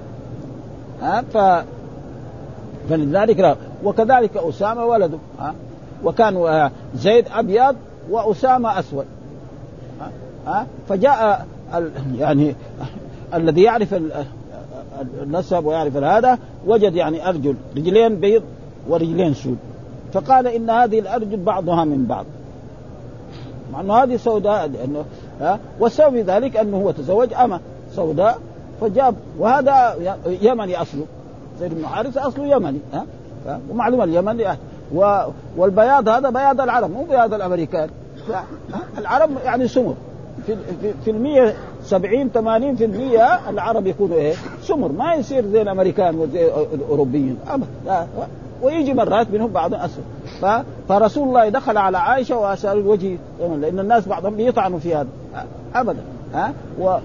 ها 1.03 1.23
ف 1.33 1.65
فلذلك 2.91 3.57
وكذلك 3.85 4.37
أسامة 4.37 4.85
ولده 4.85 5.19
ها 5.39 5.55
وكان 6.05 6.71
زيد 6.95 7.25
أبيض 7.33 7.77
وأسامة 8.11 8.79
أسود 8.79 9.07
ها 10.47 10.67
فجاء 10.89 11.47
يعني 12.19 12.55
الذي 13.35 13.63
يعرف 13.63 13.95
النسب 15.23 15.65
ويعرف 15.65 15.97
هذا 15.97 16.39
وجد 16.67 16.95
يعني 16.95 17.29
أرجل 17.29 17.55
رجلين 17.77 18.17
بيض 18.21 18.43
ورجلين 18.89 19.35
سود 19.35 19.59
فقال 20.13 20.47
إن 20.47 20.71
هذه 20.71 20.99
الأرجل 20.99 21.37
بعضها 21.37 21.85
من 21.85 22.07
بعض. 22.07 22.27
مع 23.73 23.81
إنه 23.81 23.95
هذه 23.95 24.17
سوداء 24.17 24.67
لأنه 24.67 25.05
ها 25.41 25.59
والسبب 25.81 26.11
في 26.11 26.23
ذلك 26.23 26.57
أنه 26.57 26.77
هو 26.77 26.91
تزوج 26.91 27.35
اما 27.35 27.61
سوداء 27.97 28.39
فجاب 28.81 29.15
وهذا 29.39 29.97
يمني 30.27 30.83
أصله. 30.83 31.05
زيد 31.61 31.75
بن 31.75 31.87
حارثه 31.87 32.27
أصله 32.29 32.47
يمني 32.47 32.79
ها؟ 32.93 33.07
ومعلوم 33.71 34.03
اليمن. 34.03 34.45
والبياض 35.57 36.09
هذا 36.09 36.31
بياض 36.31 36.61
العرب 36.61 36.91
مو 36.91 37.05
بياض 37.05 37.35
الأمريكان. 37.35 37.89
العرب 38.99 39.31
يعني 39.45 39.69
سمر. 39.69 39.95
في 40.47 40.57
في, 41.05 41.11
المية 41.11 41.55
70 41.85 42.29
80 42.29 42.77
في 42.77 42.85
المية 42.85 43.51
العرب 43.51 43.87
يكونوا 43.87 44.17
إيه؟ 44.17 44.35
سمر. 44.63 44.93
ما 44.93 45.15
يصير 45.15 45.47
زي 45.47 45.63
الامريكان 45.63 46.19
وزي 46.19 46.47
الاوروبيين 46.75 47.39
ابدا 47.49 48.07
ويجي 48.63 48.95
مرات 48.95 49.31
منهم 49.31 49.53
بعض 49.53 49.75
اسود 49.75 50.05
فرسول 50.89 51.29
الله 51.29 51.49
دخل 51.49 51.77
على 51.77 51.99
عائشة 51.99 52.39
واشار 52.39 52.73
الوجه 52.73 53.19
لأن 53.41 53.79
الناس 53.79 54.09
بعضهم 54.09 54.37
بيطعنوا 54.37 54.79
في 54.79 54.95
هذا. 54.95 55.09
ابدا. 55.75 56.03
ها؟ 56.35 56.53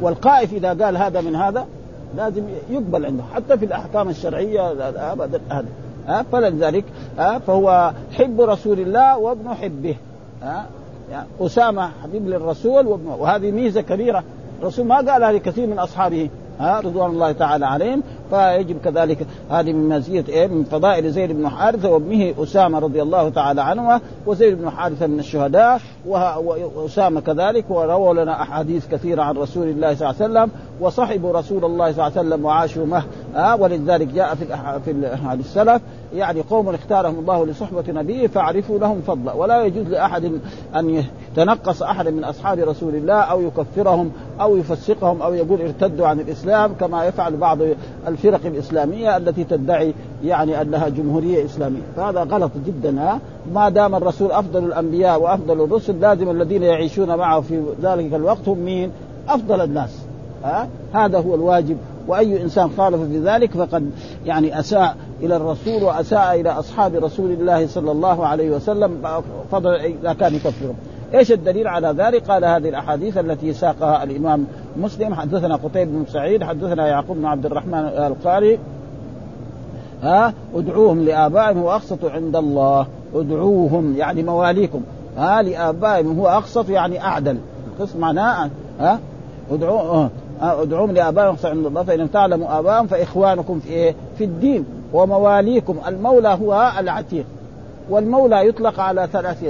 والقائف 0.01 0.53
إذا 0.53 0.85
قال 0.85 0.97
هذا 0.97 1.21
من 1.21 1.35
هذا 1.35 1.65
لازم 2.17 2.43
يقبل 2.69 3.05
عنده. 3.05 3.23
حتى 3.35 3.57
في 3.57 3.65
الأحكام 3.65 4.09
الشرعية 4.09 4.71
ابدا 5.11 5.41
هذا 5.49 5.65
ها؟ 6.07 6.25
فلذلك 6.31 6.83
ها؟ 7.17 7.39
فهو 7.39 7.93
حب 8.11 8.41
رسول 8.41 8.79
الله 8.79 9.17
وابن 9.17 9.53
حبه. 9.53 9.95
ها؟ 10.43 10.65
يعني 11.11 11.27
أسامة 11.41 11.89
حبيب 12.03 12.29
للرسول 12.29 12.87
وابنه 12.87 13.15
وهذه 13.15 13.51
ميزة 13.51 13.81
كبيرة. 13.81 14.23
الرسول 14.61 14.85
ما 14.85 14.95
قالها 14.95 15.31
لكثير 15.31 15.67
من 15.67 15.79
أصحابه. 15.79 16.29
ها؟ 16.59 16.79
رضوان 16.79 17.11
الله 17.11 17.31
تعالى 17.31 17.65
عليهم. 17.65 18.03
فيجب 18.29 18.77
كذلك 18.83 19.27
هذه 19.49 19.73
من 19.73 19.89
مزيه 19.89 20.25
إيه؟ 20.29 20.47
من 20.47 20.63
فضائل 20.63 21.11
زيد 21.11 21.31
بن 21.31 21.49
حارثة 21.49 21.89
وابنه 21.89 22.33
أسامة 22.43 22.79
رضي 22.79 23.01
الله 23.01 23.29
تعالى 23.29 23.61
عنهما 23.61 24.01
وزيد 24.25 24.57
بن 24.61 24.69
حارثة 24.69 25.07
من 25.07 25.19
الشهداء 25.19 25.81
واسامه 26.75 27.21
كذلك 27.21 27.65
ورووا 27.69 28.13
لنا 28.13 28.41
أحاديث 28.41 28.87
كثيرة 28.87 29.21
عن 29.21 29.37
رسول 29.37 29.67
الله 29.67 29.95
صلى 29.95 30.09
الله 30.09 30.21
عليه 30.21 30.49
وسلم 30.49 30.59
وصحبوا 30.81 31.31
رسول 31.33 31.65
الله 31.65 31.91
صلى 31.91 32.07
الله 32.07 32.17
عليه 32.17 32.29
وسلم 32.29 32.45
وعاشوا 32.45 32.85
معه 32.85 33.05
آه 33.35 33.55
ولذلك 33.55 34.07
جاء 34.07 34.35
في 34.35 34.45
في 34.85 34.91
السلف. 35.33 35.81
يعني 36.15 36.41
قوم 36.41 36.69
اختارهم 36.69 37.19
الله 37.19 37.45
لصحبة 37.45 37.83
نبيه 37.87 38.27
فاعرفوا 38.27 38.79
لهم 38.79 39.01
فضلا 39.01 39.33
ولا 39.33 39.63
يجوز 39.63 39.87
لأحد 39.87 40.31
أن 40.75 41.03
يتنقص 41.35 41.83
أحد 41.83 42.07
من 42.07 42.23
أصحاب 42.23 42.59
رسول 42.59 42.95
الله 42.95 43.13
أو 43.13 43.41
يكفرهم 43.41 44.11
أو 44.41 44.57
يفسقهم 44.57 45.21
أو 45.21 45.33
يقول 45.33 45.61
ارتدوا 45.61 46.07
عن 46.07 46.19
الإسلام 46.19 46.73
كما 46.73 47.05
يفعل 47.05 47.37
بعض 47.37 47.57
الفرق 48.15 48.45
الإسلامية 48.45 49.17
التي 49.17 49.43
تدعي 49.43 49.93
يعني 50.23 50.61
انها 50.61 50.89
جمهورية 50.89 51.45
إسلامية. 51.45 51.81
فهذا 51.95 52.23
غلط 52.23 52.51
جدا 52.65 53.01
ها. 53.01 53.19
ما 53.53 53.69
دام 53.69 53.95
الرسول 53.95 54.31
أفضل 54.31 54.63
الأنبياء 54.63 55.21
وأفضل 55.21 55.63
الرسل 55.63 55.99
لازم 55.99 56.29
الذين 56.29 56.63
يعيشون 56.63 57.15
معه 57.15 57.41
في 57.41 57.61
ذلك 57.81 58.13
الوقت 58.13 58.47
هم 58.47 58.59
مين؟ 58.59 58.91
أفضل 59.29 59.61
الناس 59.61 59.89
ها. 60.43 60.67
هذا 60.93 61.19
هو 61.19 61.35
الواجب. 61.35 61.77
وأي 62.07 62.41
إنسان 62.41 62.69
خالف 62.77 63.01
في 63.01 63.19
ذلك 63.19 63.51
فقد 63.51 63.91
يعني 64.25 64.59
أساء 64.59 64.95
إلى 65.23 65.35
الرسول 65.35 65.83
وأساء 65.83 66.41
إلى 66.41 66.49
أصحاب 66.49 66.95
رسول 66.95 67.31
الله 67.31 67.67
صلى 67.67 67.91
الله 67.91 68.25
عليه 68.25 68.49
وسلم 68.49 68.97
فضل 69.51 69.75
إذا 69.75 70.13
كان 70.13 70.35
يكفرهم. 70.35 70.75
إيش 71.13 71.31
الدليل 71.31 71.67
على 71.67 71.87
ذلك؟ 71.87 72.31
قال 72.31 72.45
هذه 72.45 72.69
الأحاديث 72.69 73.17
التي 73.17 73.53
ساقها 73.53 74.03
الإمام 74.03 74.45
مسلم. 74.77 75.13
حدثنا 75.13 75.55
قتيبة 75.55 75.91
بن 75.91 76.05
سعيد 76.07 76.43
حدثنا 76.43 76.87
يعقوب 76.87 77.17
بن 77.17 77.25
عبد 77.25 77.45
الرحمن 77.45 77.79
القاري. 77.85 78.59
ها؟ 80.03 80.33
ادعوهم 80.55 81.05
لآبائهم 81.05 81.57
هو 81.57 81.71
أقسط 81.71 82.05
عند 82.05 82.35
الله. 82.35 82.87
ادعوهم 83.15 83.95
يعني 83.97 84.23
مواليكم. 84.23 84.81
ها؟ 85.17 85.41
لآبائهم 85.41 86.19
هو 86.19 86.27
أقسط 86.27 86.69
يعني 86.69 87.03
أعدل. 87.03 87.37
القسط 87.67 87.95
معناه 87.95 88.49
ها؟ 88.79 88.99
ادعوهم 89.51 90.09
ادعوهم 90.41 90.91
لآبائهم 90.91 91.35
عند 91.43 91.65
الله. 91.65 91.83
فإن 91.83 91.99
لم 91.99 92.07
تعلموا 92.07 92.59
آبائهم 92.59 92.87
فإخوانكم 92.87 93.59
في 93.59 93.69
إيه؟ 93.69 93.95
في 94.17 94.23
الدين 94.23 94.65
ومواليكم. 94.93 95.75
المولى 95.87 96.37
هو 96.41 96.71
العتيق 96.79 97.25
والمولى 97.89 98.47
يطلق 98.47 98.79
على 98.79 99.07
ثلاث 99.13 99.43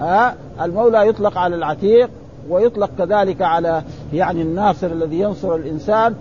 ها؟ 0.00 0.34
المولى 0.62 1.08
يطلق 1.08 1.38
على 1.38 1.56
العتيق 1.56 2.10
ويطلق 2.50 2.90
كذلك 2.98 3.42
على 3.42 3.82
يعني 4.12 4.42
الناصر 4.42 4.86
الذي 4.86 5.20
ينصر 5.20 5.54
الإنسان 5.54 6.14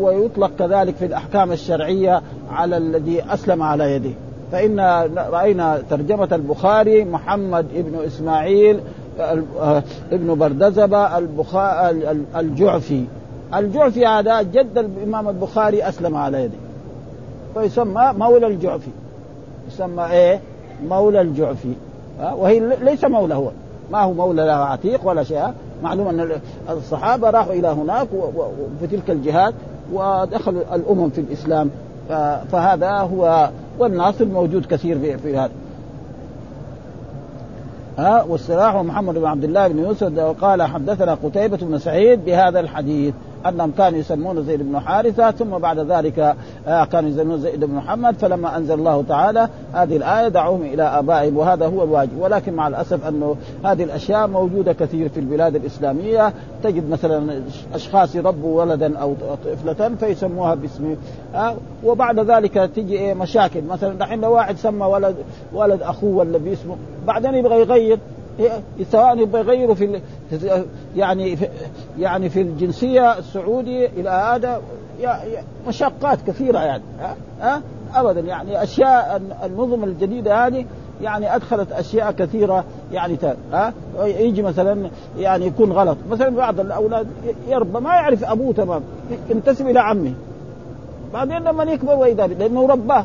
ويطلق 0.00 0.50
كذلك 0.58 0.94
في 0.94 1.06
الأحكام 1.06 1.52
الشرعية 1.52 2.22
على 2.50 2.76
الذي 2.76 3.22
أسلم 3.34 3.62
على 3.62 3.92
يده. 3.92 4.10
فإن 4.52 4.80
رأينا 5.30 5.82
ترجمة 5.90 6.28
البخاري 6.32 7.04
محمد 7.04 7.66
ابن 7.74 8.04
إسماعيل 8.06 8.80
ابن 10.12 10.34
بردزبة 10.34 11.18
الجعفي. 12.36 13.04
الجعفي 13.54 14.06
هذا 14.06 14.42
جد 14.42 14.78
الإمام 14.78 15.28
البخاري 15.28 15.88
أسلم 15.88 16.16
على 16.16 16.42
يده. 16.42 16.58
فيسمى 17.54 18.12
مولى 18.18 18.46
الجعفي. 18.46 18.90
يسمى 19.68 20.04
إيه؟ 20.04 20.40
مولى 20.88 21.20
الجعفي. 21.20 21.72
وهي 22.20 22.76
ليس 22.82 23.04
مولى 23.04 23.34
هو 23.34 23.50
ما 23.92 24.02
هو 24.02 24.12
مولى 24.12 24.46
له 24.46 24.52
عتيق 24.52 25.08
ولا 25.08 25.22
شيء 25.22 25.42
معلوم 25.82 26.08
أن 26.08 26.30
الصحابة 26.70 27.30
راحوا 27.30 27.52
إلى 27.52 27.68
هناك 27.68 28.08
وفي 28.12 28.86
تلك 28.86 29.10
الجهات 29.10 29.54
ودخلوا 29.92 30.74
الأمم 30.74 31.10
في 31.10 31.20
الإسلام. 31.20 31.70
فهذا 32.52 32.90
هو 32.90 33.50
والناصر 33.78 34.24
موجود 34.24 34.66
كثير 34.66 35.16
في, 35.18 35.36
هذا. 35.36 35.50
ها؟ 37.98 38.22
والسراح 38.22 38.74
محمد 38.74 39.14
بن 39.14 39.26
عبد 39.26 39.44
الله 39.44 39.68
بن 39.68 39.78
يوسف 39.78 40.18
قال 40.18 40.62
حدثنا 40.62 41.14
قتيبة 41.14 41.56
بن 41.56 41.78
سعيد 41.78 42.24
بهذا 42.24 42.60
الحديث. 42.60 43.14
أنهم 43.46 43.70
كانوا 43.78 43.98
يسمون 43.98 44.44
زيد 44.44 44.62
بن 44.62 44.80
حارثة 44.80 45.30
ثم 45.30 45.58
بعد 45.58 45.78
ذلك 45.78 46.36
آه، 46.66 46.84
كانوا 46.84 47.10
يسمون 47.10 47.38
زيد 47.38 47.64
بن 47.64 47.74
محمد 47.74 48.14
فلما 48.14 48.56
أنزل 48.56 48.74
الله 48.74 49.04
تعالى 49.08 49.48
هذه 49.72 49.96
الآية 49.96 50.28
دعوهم 50.28 50.62
إلى 50.62 50.82
آبائهم 50.82 51.36
وهذا 51.36 51.66
هو 51.66 51.82
الواجب. 51.82 52.18
ولكن 52.18 52.52
مع 52.52 52.68
الأسف 52.68 53.08
انه 53.08 53.36
هذه 53.64 53.84
الأشياء 53.84 54.26
موجودة 54.26 54.72
كثير 54.72 55.08
في 55.08 55.20
البلاد 55.20 55.56
الإسلامية. 55.56 56.32
تجد 56.62 56.90
مثلا 56.90 57.40
أشخاص 57.74 58.14
يربوا 58.14 58.62
ولدا 58.62 58.98
أو 58.98 59.14
طفله 59.44 59.94
فيسموها 59.94 60.54
باسم 60.54 60.96
آه، 61.34 61.54
وبعد 61.84 62.20
ذلك 62.20 62.54
تجي 62.54 62.98
إيه 62.98 63.14
مشاكل. 63.14 63.62
مثلا 63.64 63.98
دحين 63.98 64.20
لو 64.20 64.32
واحد 64.32 64.56
سمى 64.56 64.86
ولد 64.86 65.16
ولد 65.52 65.82
أخوه 65.82 66.16
ولا 66.16 66.38
باسمه 66.38 66.76
بعدين 67.06 67.34
يبغى 67.34 67.60
يغير. 67.60 67.98
سواء 68.90 69.18
يبغى 69.18 69.40
يغيروا 69.40 69.74
في 69.74 70.00
يعني 70.96 71.36
في 71.36 71.48
يعني 71.98 72.28
في 72.28 72.40
الجنسية 72.40 73.18
السعودي 73.18 73.86
إلى 73.86 74.10
هذا 74.10 74.60
مشقات 75.68 76.18
كثيرة 76.26 76.58
يعني 76.58 76.82
ها؟ 77.40 77.62
ابدا 77.94 78.20
يعني 78.20 78.62
أشياء 78.62 79.22
النظم 79.44 79.84
الجديدة 79.84 80.46
هذه 80.46 80.64
يعني 81.02 81.36
أدخلت 81.36 81.72
أشياء 81.72 82.12
كثيرة 82.12 82.64
يعني 82.92 83.18
ها 83.52 83.72
أه؟ 83.98 84.04
يجي 84.04 84.42
مثلا 84.42 84.90
يعني 85.18 85.46
يكون 85.46 85.72
غلط 85.72 85.96
مثلا 86.10 86.28
بعض 86.28 86.60
الأولاد 86.60 87.06
يربى 87.48 87.80
ما 87.80 87.90
يعرف 87.94 88.24
أبوه 88.24 88.52
تمام 88.52 88.82
ينتسب 89.30 89.68
إلى 89.68 89.80
عمه 89.80 90.12
بعدين 91.12 91.38
لما 91.38 91.64
يكبر 91.64 91.94
واذا 91.94 92.26
لأنه 92.26 92.66
رباه 92.66 93.04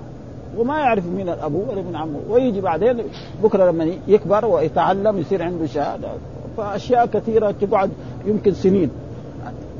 وما 0.60 0.78
يعرف 0.78 1.06
من 1.06 1.30
الأبو 1.30 1.60
ولا 1.69 1.82
من 1.82 1.95
عمه. 1.95 2.19
ويجي 2.30 2.62
بعدين 2.62 3.04
بكرة 3.43 3.72
لما 3.72 3.91
يكبر 4.08 4.45
ويتعلم 4.45 5.17
يصير 5.17 5.43
عنده 5.43 5.65
شهادة. 5.65 6.08
فأشياء 6.58 7.06
كثيرة 7.06 7.52
تقعد 7.62 7.89
يمكن 8.26 8.54
سنين. 8.54 8.89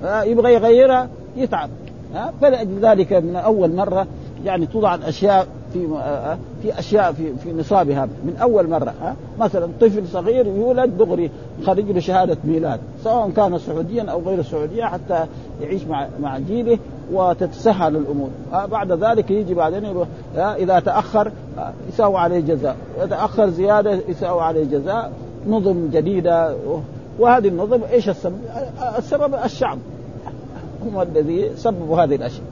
يبغى 0.04 0.54
يغيرها 0.54 1.10
يتعب. 1.38 1.70
فلأجل 2.42 2.80
ذلك 2.82 3.14
من 3.14 3.36
أول 3.36 3.76
مرة 3.76 4.08
يعني 4.46 4.66
توضع 4.66 4.96
الأشياء 4.96 5.48
في 5.74 5.88
في 6.62 6.80
أشياء 6.80 7.12
في 7.12 7.36
في 7.44 7.54
نصابها. 7.54 8.06
من 8.06 8.38
أول 8.42 8.70
مرة 8.70 8.94
ها 9.02 9.16
مثلا 9.40 9.70
طفل 9.82 10.08
صغير 10.08 10.48
يولد 10.48 10.98
دغري 10.98 11.32
خرج 11.66 11.92
له 11.92 12.00
شهاده 12.00 12.38
ميلاد 12.44 12.80
سواء 13.04 13.30
كان 13.30 13.58
سعوديا 13.58 14.04
أو 14.04 14.22
غير 14.22 14.42
سعوديا 14.42 14.86
حتى 14.86 15.26
يعيش 15.62 15.84
مع 15.84 16.08
مع 16.22 16.38
جيله 16.38 16.80
وتتسهل 17.12 17.96
الأمور. 17.96 18.30
بعد 18.52 18.92
ذلك 18.92 19.32
يجي 19.32 19.54
بعدين 19.54 20.06
إذا 20.38 20.80
تأخر 20.80 21.32
يساوي 21.90 22.18
عليه 22.18 22.40
جزاء. 22.40 22.76
يتاخر 23.02 23.50
زيادة 23.50 24.00
يساوي 24.08 24.42
عليه 24.42 24.64
جزاء. 24.64 25.12
نظم 25.48 25.90
جديدة. 25.94 26.56
وهذه 27.20 27.48
النظم 27.48 27.84
إيش 27.92 28.10
السبب؟ 28.10 28.40
السبب 28.98 29.36
الشعب. 29.46 29.78
هم 30.86 31.02
الذي 31.02 31.52
سببوا 31.56 32.04
هذه 32.04 32.16
الأشياء. 32.16 32.46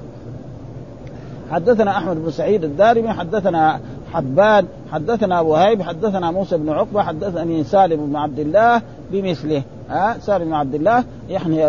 حدثنا 1.51 1.97
أحمد 1.97 2.23
بن 2.23 2.31
سعيد 2.31 2.63
الدارمي 2.63 3.13
حدثنا 3.13 3.79
حبان 4.13 4.65
حدثنا 4.91 5.41
وهيب 5.41 5.81
حدثنا 5.81 6.31
موسى 6.31 6.57
بن 6.57 6.69
عقبة 6.69 7.03
حدثني 7.03 7.63
سالم 7.63 8.05
بن 8.05 8.15
عبد 8.15 8.39
الله 8.39 8.81
بمثله. 9.11 9.63
ها 9.89 10.17
سالم 10.19 10.45
بن 10.45 10.53
عبد 10.53 10.75
الله 10.75 11.03
يعني 11.29 11.67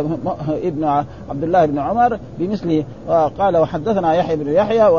ابن 0.49 0.85
عبد 1.31 1.45
الله 1.45 1.66
بن 1.66 1.79
عمر 1.79 2.19
بمثله. 2.39 2.85
قال 3.39 3.57
وحدثنا 3.57 4.14
يحيى 4.14 4.37
بن 4.37 4.53
يحيى 4.53 4.91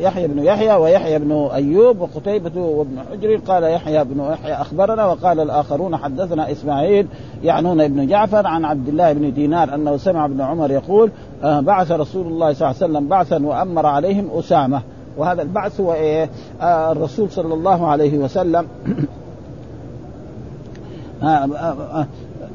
يحيى 0.00 0.28
بن 0.28 0.38
يحيى 0.38 0.74
ويحيى 0.74 1.18
بن 1.18 1.48
أيوب 1.54 2.00
وقتيبة 2.00 2.60
وابن 2.60 2.98
حجر. 3.10 3.36
قال 3.36 3.64
يحيى 3.64 4.04
بن 4.04 4.20
يحيى 4.32 4.54
أخبرنا. 4.54 5.06
وقال 5.06 5.40
الآخرون 5.40 5.96
حدثنا 5.96 6.52
إسماعيل 6.52 7.06
يعنون 7.42 7.80
ابن 7.80 8.06
جعفر 8.06 8.46
عن 8.46 8.64
عبد 8.64 8.88
الله 8.88 9.12
بن 9.12 9.32
دينار 9.32 9.74
أنه 9.74 9.96
سمع 9.96 10.24
ابن 10.24 10.40
عمر 10.40 10.70
يقول 10.70 11.10
آه، 11.44 11.60
بعث 11.60 11.92
رسول 11.92 12.26
الله 12.26 12.52
صلى 12.52 12.70
الله 12.70 12.82
عليه 12.82 12.92
وسلم 12.92 13.08
بعثا 13.08 13.46
وأمر 13.46 13.86
عليهم 13.86 14.28
أسامة. 14.38 14.82
وهذا 15.16 15.42
البعث 15.42 15.80
هو 15.80 15.92
إيه؟ 15.92 16.30
آه 16.60 16.92
الرسول 16.92 17.30
صلى 17.30 17.54
الله 17.54 17.86
عليه 17.86 18.18
وسلم 18.18 18.66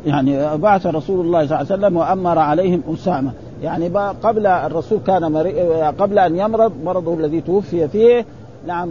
يعني 0.05 0.57
بعث 0.57 0.86
رسول 0.86 1.26
الله 1.26 1.45
صلى 1.45 1.61
الله 1.61 1.72
عليه 1.72 1.86
وسلم 1.86 1.97
وأمر 1.97 2.39
عليهم 2.39 2.82
أسامة. 2.93 3.32
يعني 3.63 3.88
قبل 4.24 4.47
الرسول 4.47 4.99
كان 5.07 5.32
مري... 5.32 5.82
قبل 5.82 6.20
أن 6.20 6.36
يمرض 6.39 6.72
مرضه 6.84 7.13
الذي 7.13 7.41
توفي 7.41 7.88
فيه. 7.88 8.26
نعم. 8.68 8.89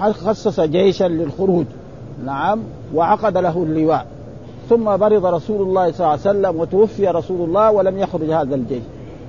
خصص 0.00 0.60
جيشا 0.60 1.04
للخروج. 1.04 1.64
نعم. 2.24 2.60
وعقد 2.94 3.38
له 3.38 3.62
اللواء. 3.62 4.06
ثم 4.68 4.84
مرض 4.84 5.26
رسول 5.26 5.62
الله 5.62 5.92
صلى 5.92 6.00
الله 6.00 6.10
عليه 6.10 6.20
وسلم 6.20 6.60
وتوفي 6.60 7.08
رسول 7.08 7.48
الله 7.48 7.72
ولم 7.72 7.98
يخرج 7.98 8.30
هذا 8.30 8.54
الجيش. 8.54 8.82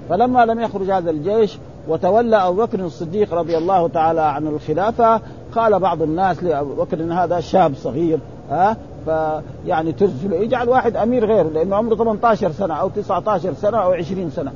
فلما 0.09 0.45
لم 0.45 0.59
يخرج 0.59 0.91
هذا 0.91 1.11
الجيش 1.11 1.57
وتولى 1.87 2.35
أبو 2.35 2.65
بكر 2.65 2.79
الصديق 2.79 3.33
رضي 3.33 3.57
الله 3.57 3.87
تعالى 3.87 4.21
عن 4.21 4.47
الخلافة 4.47 5.21
قال 5.55 5.79
بعض 5.79 6.01
الناس 6.01 6.43
لأبو 6.43 6.73
بكر 6.73 7.13
هذا 7.13 7.39
شاب 7.39 7.73
صغير 7.75 8.19
ها؟ 8.51 8.77
فيعني 9.05 9.91
ترسل 9.91 10.33
يجعل 10.33 10.69
واحد 10.69 10.95
أمير 10.95 11.25
غيره 11.25 11.49
لأنه 11.49 11.75
عمره 11.75 11.95
18 11.95 12.51
سنة 12.51 12.73
أو 12.73 12.89
19 12.89 13.53
سنة 13.53 13.77
أو 13.77 13.91
20 13.91 14.29
سنة. 14.29 14.51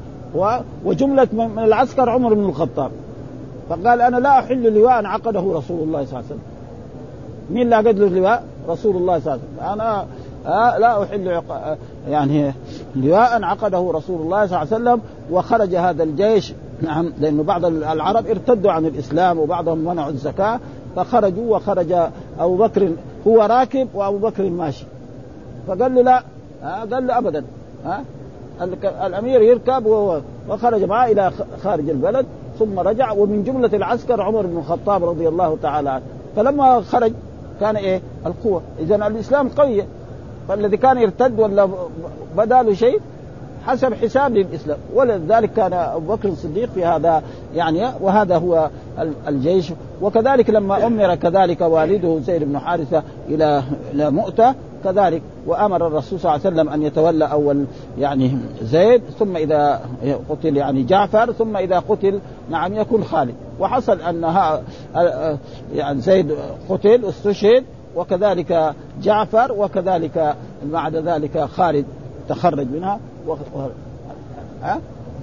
وجملة 0.86 1.28
من 1.32 1.60
العسكر 1.60 2.10
عمر 2.10 2.34
بن 2.34 2.46
الخطاب. 2.46 2.92
فقال 3.70 4.02
أنا 4.02 4.18
لا 4.18 4.40
أحل 4.40 4.74
لواء 4.74 5.06
عقده 5.06 5.40
رسول 5.40 5.80
الله 5.84 6.06
صلى 6.06 6.10
الله 6.10 6.18
عليه 6.18 6.26
وسلم. 6.26 6.42
مين 7.50 7.62
اللي 7.62 7.76
عقد 7.76 8.00
له 8.00 8.08
اللواء؟ 8.08 8.44
رسول 8.70 8.96
الله 8.96 9.20
صلى 9.20 9.34
الله 9.34 9.40
عليه 9.62 9.72
وسلم. 9.74 9.82
أنا 9.82 10.06
آه 10.46 10.78
لا 10.78 11.04
أحل 11.04 11.42
يعني 12.10 12.54
لواء 12.96 13.44
عقده 13.44 13.92
رسول 13.94 14.22
الله 14.22 14.48
صلى 14.48 14.62
الله 14.62 14.74
عليه 14.74 14.76
وسلم 14.76 15.02
وخرج 15.32 15.76
هذا 15.76 16.04
الجيش. 16.04 16.54
نعم 16.82 17.14
لأنه 17.20 17.44
بعض 17.44 17.66
العرب 17.66 18.28
ارتدوا 18.28 18.72
عن 18.72 18.86
الإسلام 18.86 19.40
وبعضهم 19.40 19.78
منعوا 19.78 20.10
الزكاة 20.10 20.60
فخرجوا 20.96 21.56
وخرج 21.56 21.92
أبو 22.40 22.58
بكر 22.58 22.92
هو 23.28 23.42
راكب 23.42 23.88
وأبو 23.94 24.18
بكر 24.18 24.50
ماشي. 24.50 24.86
فقال 25.68 25.96
له 25.96 26.02
لا 26.02 26.24
آه 26.64 26.86
قال 26.94 27.08
له 27.08 27.18
ابدا 27.18 27.44
ها 27.86 28.04
آه 28.62 29.08
الأمير 29.08 29.42
يركب 29.42 29.86
وخرج 30.50 30.84
معه 30.84 31.06
إلى 31.06 31.32
خارج 31.64 31.90
البلد 31.90 32.26
ثم 32.60 32.80
رجع 32.80 33.12
ومن 33.12 33.44
جملة 33.44 33.70
العسكر 33.74 34.22
عمر 34.22 34.46
بن 34.46 34.58
الخطاب 34.58 35.04
رضي 35.04 35.28
الله 35.28 35.58
تعالى 35.62 35.90
عنه. 35.90 36.04
فلما 36.36 36.82
خرج 36.82 37.14
كان 37.60 37.76
إيه؟ 37.76 38.02
القوة. 38.26 38.62
اذا 38.80 38.96
الإسلام 38.96 39.50
قوي 39.50 39.84
فالذي 40.48 40.78
كان 40.78 40.98
يرتد 40.98 41.40
ولا 41.40 41.70
بدا 42.38 42.62
له 42.62 42.74
شيء 42.74 43.00
حسب 43.66 43.94
حساب 43.94 44.38
للاسلام 44.38 44.78
ولذلك 44.94 45.54
كان 45.54 45.74
أبو 45.74 46.16
بكر 46.16 46.30
الصديق 46.30 46.70
في 46.70 46.86
هذا 46.86 47.24
يعني 47.56 47.88
وهذا 48.02 48.38
هو 48.38 48.70
الجيش. 49.28 49.74
وكذلك 50.02 50.50
لما 50.50 50.88
أمر 50.88 51.16
كذلك 51.16 51.62
والده 51.62 52.20
زيد 52.20 52.44
بن 52.44 52.60
حارثة 52.60 53.04
إلى 53.30 53.64
إلى 53.94 54.12
مؤتة 54.12 54.56
كذلك 54.84 55.22
وأمر 55.48 55.88
الرسول 55.88 56.20
صلى 56.20 56.36
الله 56.36 56.46
عليه 56.46 56.56
وسلم 56.56 56.70
أن 56.70 56.82
يتولى 56.82 57.26
أول 57.26 57.66
يعني 58.00 58.38
زيد. 58.64 59.02
ثم 59.20 59.38
إذا 59.38 59.82
قتل 60.30 60.58
يعني 60.58 60.84
جعفر. 60.84 61.32
ثم 61.32 61.58
إذا 61.58 61.80
قتل 61.80 62.20
نعم 62.50 62.74
يكون 62.74 63.04
خالد. 63.04 63.36
وحصل 63.60 64.02
أن 64.02 64.34
يعني 65.76 66.02
زيد 66.02 66.36
قتل 66.70 67.06
واستشهد 67.06 67.64
وكذلك 67.96 68.74
جعفر 69.02 69.52
وكذلك 69.52 70.36
بعد 70.64 70.96
ذلك 70.96 71.40
خالد 71.40 71.86
تخرج 72.30 72.68
منها؟ 72.74 73.00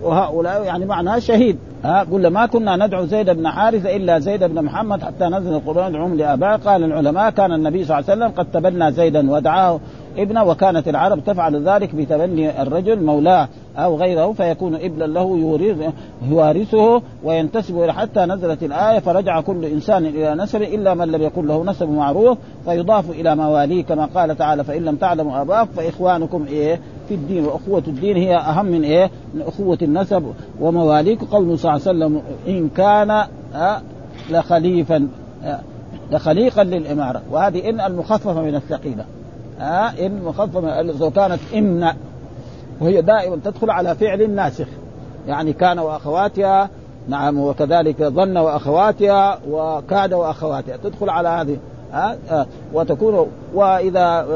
وهؤلاء 0.02 0.62
يعني 0.62 0.84
معناه 0.84 1.18
شهيد. 1.18 1.58
ها؟ 1.84 2.02
قل 2.12 2.26
ما 2.26 2.46
كنا 2.46 2.86
ندعو 2.86 3.04
زيد 3.04 3.30
بن 3.30 3.48
حارثة 3.48 3.96
إلا 3.96 4.18
زيد 4.18 4.44
بن 4.44 4.62
محمد 4.62 5.02
حتى 5.02 5.24
نزل 5.24 5.52
القرآن 5.54 5.94
ادعوهم 5.94 6.16
لآبائه 6.16 6.56
قال 6.56 6.84
العلماء 6.84 7.30
كان 7.30 7.52
النبي 7.52 7.84
صلى 7.84 7.98
الله 7.98 8.10
عليه 8.10 8.22
وسلم 8.24 8.38
قد 8.38 8.46
تبنى 8.52 8.92
زيدا 8.92 9.30
ودعاه 9.30 9.80
ابنه 10.18 10.44
وكانت 10.44 10.88
العرب 10.88 11.24
تفعل 11.24 11.68
ذلك 11.68 11.94
بتبني 11.94 12.62
الرجل 12.62 13.04
مولاه 13.04 13.48
أو 13.76 13.96
غيره 13.96 14.32
فيكون 14.32 14.74
ابنا 14.74 15.04
له 15.04 15.38
يوارثه 16.30 17.02
وينتسب 17.24 17.82
إلى 17.82 17.94
حتى 17.94 18.20
نزلت 18.20 18.62
الآية 18.62 18.98
فرجع 18.98 19.40
كل 19.40 19.64
إنسان 19.64 20.06
إلى 20.06 20.34
نسبه 20.34 20.74
إلا 20.74 20.94
من 20.94 21.08
لم 21.08 21.22
يكن 21.22 21.46
له 21.46 21.64
نسب 21.64 21.90
معروف 21.90 22.38
فيضاف 22.64 23.10
إلى 23.10 23.36
مواليه 23.36 23.84
كما 23.84 24.08
قال 24.14 24.36
تعالى 24.36 24.64
فإن 24.64 24.84
لم 24.84 24.96
تعلموا 24.96 25.40
اباءكم 25.40 25.70
فإخوانكم 25.76 26.46
إيه؟ 26.48 26.80
في 27.08 27.14
الدين 27.14 27.44
وأخوة 27.44 27.82
الدين 27.88 28.16
هي 28.16 28.36
أهم 28.36 28.66
من 28.66 28.84
إيه؟ 28.84 29.10
من 29.34 29.42
أخوة 29.42 29.78
النسب. 29.82 30.32
ومواليك 30.60 31.24
قوله 31.24 31.56
صلى 31.56 31.70
الله 31.70 31.88
عليه 31.88 32.16
وسلم 32.16 32.22
إن 32.48 32.68
كان 32.68 33.24
لخليفا 34.30 35.08
لخليقا 36.10 36.64
للإمارة. 36.64 37.22
وهذه 37.30 37.70
إن 37.70 37.80
المخففة 37.80 38.42
من 38.42 38.54
الثقيلة. 38.54 39.04
ها 39.58 40.06
إن 40.06 40.22
مخففة 40.22 40.82
لو 40.82 41.10
كانت 41.10 41.40
ان 41.54 41.92
وهي 42.80 43.02
دائما 43.02 43.38
تدخل 43.44 43.70
على 43.70 43.94
فعل 43.94 44.30
ناسخ. 44.30 44.66
يعني 45.26 45.52
كان 45.52 45.78
وأخواتها 45.78 46.70
نعم 47.08 47.38
وكذلك 47.38 48.02
ظن 48.02 48.36
وأخواتها 48.36 49.38
وكاد 49.50 50.12
وأخواتها. 50.12 50.76
تدخل 50.76 51.10
على 51.10 51.28
هذه. 51.28 51.56
ها؟ 51.92 52.46
وتكون 52.72 53.26
واذا 53.54 54.26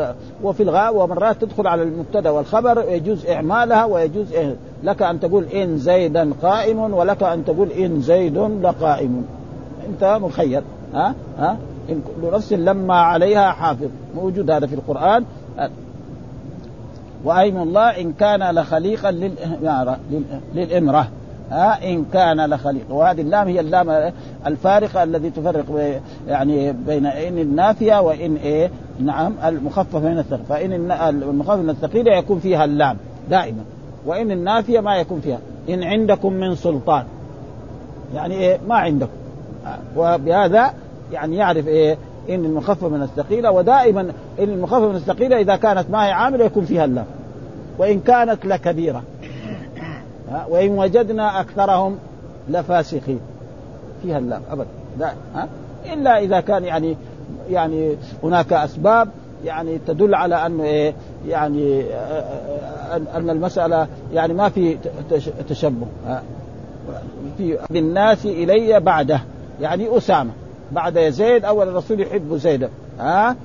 وفي 0.42 0.62
الغاء 0.62 0.96
ومرات 0.96 1.40
تدخل 1.40 1.66
على 1.66 1.82
المبتدا 1.82 2.30
والخبر 2.30 2.84
يجوز 2.88 3.26
إعمالها 3.26 3.84
ويجوز 3.84 4.32
إيه؟ 4.32 4.56
لك 4.82 5.02
أن 5.02 5.20
تقول 5.20 5.44
إن 5.44 5.78
زيدا 5.78 6.32
قائم 6.42 6.78
ولك 6.94 7.22
أن 7.22 7.44
تقول 7.44 7.70
إن 7.70 8.00
زيد 8.00 8.38
لقائم. 8.38 9.24
أنت 9.88 10.18
مخير. 10.22 10.62
ها؟ 10.94 11.14
ها؟ 11.38 11.56
إن 11.90 12.00
كل 12.00 12.34
نفس 12.34 12.52
لما 12.52 12.94
عليها 12.94 13.52
حافظ. 13.52 13.88
موجود 14.16 14.50
هذا 14.50 14.66
في 14.66 14.74
القرآن. 14.74 15.24
وأيم 17.24 17.62
الله 17.62 18.00
إن 18.00 18.12
كان 18.12 18.54
لخليقا 18.54 19.10
للإمرة. 20.54 21.08
ها 21.52 21.90
إن 21.90 22.04
كان 22.12 22.46
لخليق. 22.46 22.90
وهذه 22.90 23.20
اللام 23.20 23.48
هي 23.48 23.60
اللام 23.60 24.12
الفارقة 24.46 25.02
الذي 25.02 25.30
تفرق 25.30 26.00
يعني 26.28 26.72
بين 26.72 27.06
إن 27.06 27.38
النافية 27.38 28.00
وإن 28.00 28.36
إيه؟ 28.36 28.70
نعم 29.00 29.34
المخفف 29.44 29.96
من 29.96 30.18
الثقيل 30.18 30.44
فإن 30.48 30.92
المخفف 30.92 31.58
من 31.58 31.70
الثقيل 31.70 32.08
يكون 32.08 32.38
فيها 32.38 32.64
اللام 32.64 32.96
دائما. 33.30 33.64
وإن 34.06 34.30
النافية 34.30 34.80
ما 34.80 34.96
يكون 34.96 35.20
فيها. 35.20 35.38
إن 35.68 35.82
عندكم 35.82 36.32
من 36.32 36.54
سلطان. 36.54 37.04
يعني 38.14 38.34
إيه؟ 38.34 38.58
ما 38.68 38.74
عندكم. 38.74 39.12
وبهذا 39.96 40.72
يعني 41.12 41.36
يعرف 41.36 41.68
إيه؟ 41.68 41.96
إن 42.30 42.44
المخفف 42.44 42.84
من 42.84 43.02
الثقيلة. 43.02 43.50
ودائما 43.50 44.00
إن 44.38 44.48
المخفف 44.48 44.82
من 44.82 44.96
الثقيلة 44.96 45.40
إذا 45.40 45.56
كانت 45.56 45.90
ما 45.90 46.06
هي 46.06 46.10
عاملة 46.10 46.44
يكون 46.44 46.64
فيها 46.64 46.84
اللام. 46.84 47.06
وإن 47.78 48.00
كانت 48.00 48.46
لكبيرة. 48.46 49.02
وإن 50.48 50.78
وجدنا 50.78 51.40
أكثرهم 51.40 51.98
لفاسقين. 52.48 53.20
فيها 54.02 54.18
اللام 54.18 54.42
ابدا 54.50 54.68
لا 54.98 55.12
ها؟ 55.34 55.48
إلا 55.92 56.18
إذا 56.18 56.40
كان 56.40 56.64
يعني 56.64 56.96
يعني 57.50 57.96
هناك 58.22 58.52
أسباب 58.52 59.08
يعني 59.44 59.78
تدل 59.86 60.14
على 60.14 60.46
انه 60.46 60.64
إيه 60.64 60.94
يعني 61.28 61.84
أن 63.14 63.30
المسألة 63.30 63.86
يعني 64.12 64.34
ما 64.34 64.48
في 64.48 64.76
تشبه 65.48 65.86
في 67.38 67.78
الناس 67.78 68.26
إلي 68.26 68.80
بعده. 68.80 69.20
يعني 69.60 69.96
أسامة. 69.96 70.30
بعد 70.72 70.96
يزيد 70.96 71.44
أول 71.44 71.68
الرسول 71.68 72.00
يحب 72.00 72.36
زيدا 72.36 72.68
ها؟ 73.00 73.36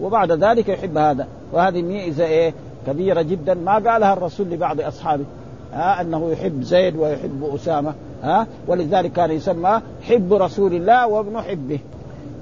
وبعد 0.00 0.32
ذلك 0.32 0.68
يحب 0.68 0.98
هذا. 0.98 1.26
وهذه 1.52 1.82
ميزة 1.82 2.24
إيه 2.24 2.54
كبيرة 2.86 3.22
جدا. 3.22 3.54
ما 3.54 3.74
قالها 3.74 4.12
الرسول 4.12 4.46
لبعض 4.46 4.80
أصحابه. 4.80 5.24
ها 5.72 6.00
أنه 6.00 6.30
يحب 6.30 6.62
زيد 6.62 6.96
ويحب 6.96 7.50
أسامة 7.54 7.94
ها 8.22 8.46
ولذلك 8.66 9.12
كان 9.12 9.30
يسمى 9.30 9.80
حب 10.02 10.32
رسول 10.32 10.74
الله 10.74 11.06
وابن 11.06 11.40
حبه. 11.40 11.78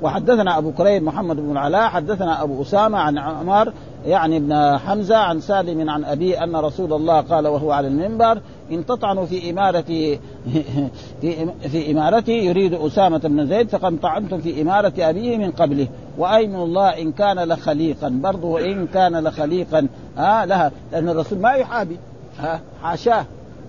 وحدثنا 0.03 0.59
أبو 0.59 0.73
كريم 0.73 1.05
محمد 1.05 1.37
بن 1.37 1.51
العلاء 1.51 1.89
حدثنا 1.89 2.43
أبو 2.43 2.63
أسامة 2.63 2.99
عن 2.99 3.19
عمر 3.19 3.73
يعني 4.07 4.37
ابن 4.37 4.79
حمزة 4.79 5.17
عن 5.17 5.41
سالم 5.41 5.91
عن 5.91 6.05
أبي 6.05 6.39
أن 6.39 6.57
رسول 6.57 6.93
الله 6.93 7.21
قال 7.21 7.47
وهو 7.47 7.71
على 7.71 7.89
المنبر 7.89 8.41
إن 8.73 8.87
تطعنوا 8.87 9.27
في 9.27 9.51
اماره 9.51 9.83
في 11.21 11.49
في 11.69 11.91
امارته 11.91 12.33
يريد 12.33 12.75
أسامة 12.75 13.19
بن 13.19 13.47
زيد 13.47 13.69
فقد 13.69 13.99
طعنتم 14.03 14.41
في 14.41 14.63
إمارة 14.63 14.93
أبيه 14.99 15.39
من 15.39 15.51
قبله 15.51 15.89
وايم 16.19 16.57
الله 16.57 16.89
إن 16.89 17.13
كان 17.13 17.39
لخليقا؟ 17.39 18.09
برضه 18.09 18.49
وان 18.49 18.87
كان 18.87 19.17
لخليقا 19.17 19.89
آه 20.19 20.45
لها 20.45 20.73
لأن 20.93 21.09
الرسول 21.09 21.39
ما 21.39 21.53
يحابي. 21.53 21.97
ها 22.41 22.61
حاشاه. 22.83 23.25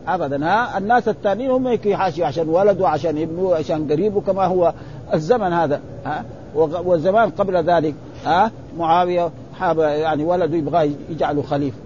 ابدا 0.07 0.45
ها 0.45 0.78
الناس 0.78 1.07
الثانيين 1.07 1.51
هم 1.51 1.68
يحاشي 1.86 2.24
عشان 2.24 2.49
ولده 2.49 2.89
عشان 2.89 3.18
ابنه 3.18 3.55
عشان 3.55 3.88
قريبه 3.91 4.22
كما 4.22 4.45
هو 4.45 4.74
الزمن 5.13 5.53
هذا 5.53 5.82
ها. 6.05 6.26
والزمان 6.55 7.30
قبل 7.30 7.63
ذلك 7.63 7.95
ها 8.26 8.51
معاوية 8.78 9.30
حاب 9.59 9.80
يعني 9.80 10.24
ولده 10.24 10.57
يبغى 10.57 10.95
يجعله 11.09 11.41
خليفة 11.41 11.78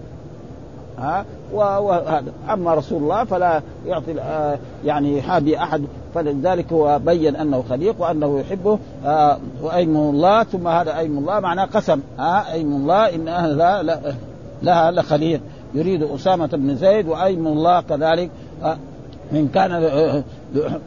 ها. 1.00 1.26
وهذا. 1.54 2.24
أما 2.54 2.74
رسول 2.74 3.04
الله 3.04 3.24
فلا 3.24 3.62
يعطي 3.88 4.22
آه 4.22 4.58
يعني 4.86 5.22
حابي 5.22 5.58
أحد. 5.58 5.84
فلذلك 6.16 6.74
هو 6.74 7.00
بين 7.00 7.36
أنه 7.36 7.64
خليق 7.70 7.96
وأنه 8.00 8.40
يحبه 8.40 8.80
آه 9.06 9.38
وايم 9.62 9.98
الله. 9.98 10.44
ثم 10.44 10.68
هذا 10.68 10.98
ايم 10.98 11.18
الله 11.18 11.40
معناه 11.40 11.66
قسم 11.66 12.00
ها. 12.20 12.54
ايم 12.54 12.76
الله 12.76 13.16
إن 13.16 13.26
لا 13.58 13.84
لها 14.64 14.92
لخليق 14.92 15.42
يريد 15.74 16.04
أسامة 16.04 16.48
بن 16.48 16.76
زيد 16.76 17.08
وايم 17.08 17.48
الله 17.48 17.82
كذلك 17.82 18.30
من 19.32 19.48
كان 19.54 19.82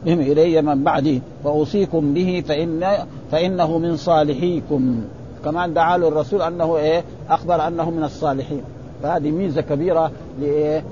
بهم 0.05 0.19
إلي 0.19 0.61
من 0.61 0.83
بعدي 0.83 1.21
فأوصيكم 1.43 2.13
به 2.13 2.43
فإن 2.47 2.97
فإنه 3.31 3.77
من 3.77 3.97
صالحيكم. 3.97 5.01
كمان 5.45 5.73
دعا 5.73 5.97
له 5.97 6.07
الرسول 6.07 6.41
أنه 6.41 6.77
إيه 6.77 7.03
أخبر 7.29 7.67
أنه 7.67 7.89
من 7.89 8.03
الصالحين. 8.03 8.61
فهذه 9.03 9.31
ميزة 9.31 9.61
كبيرة 9.61 10.11
لايه 10.41 10.83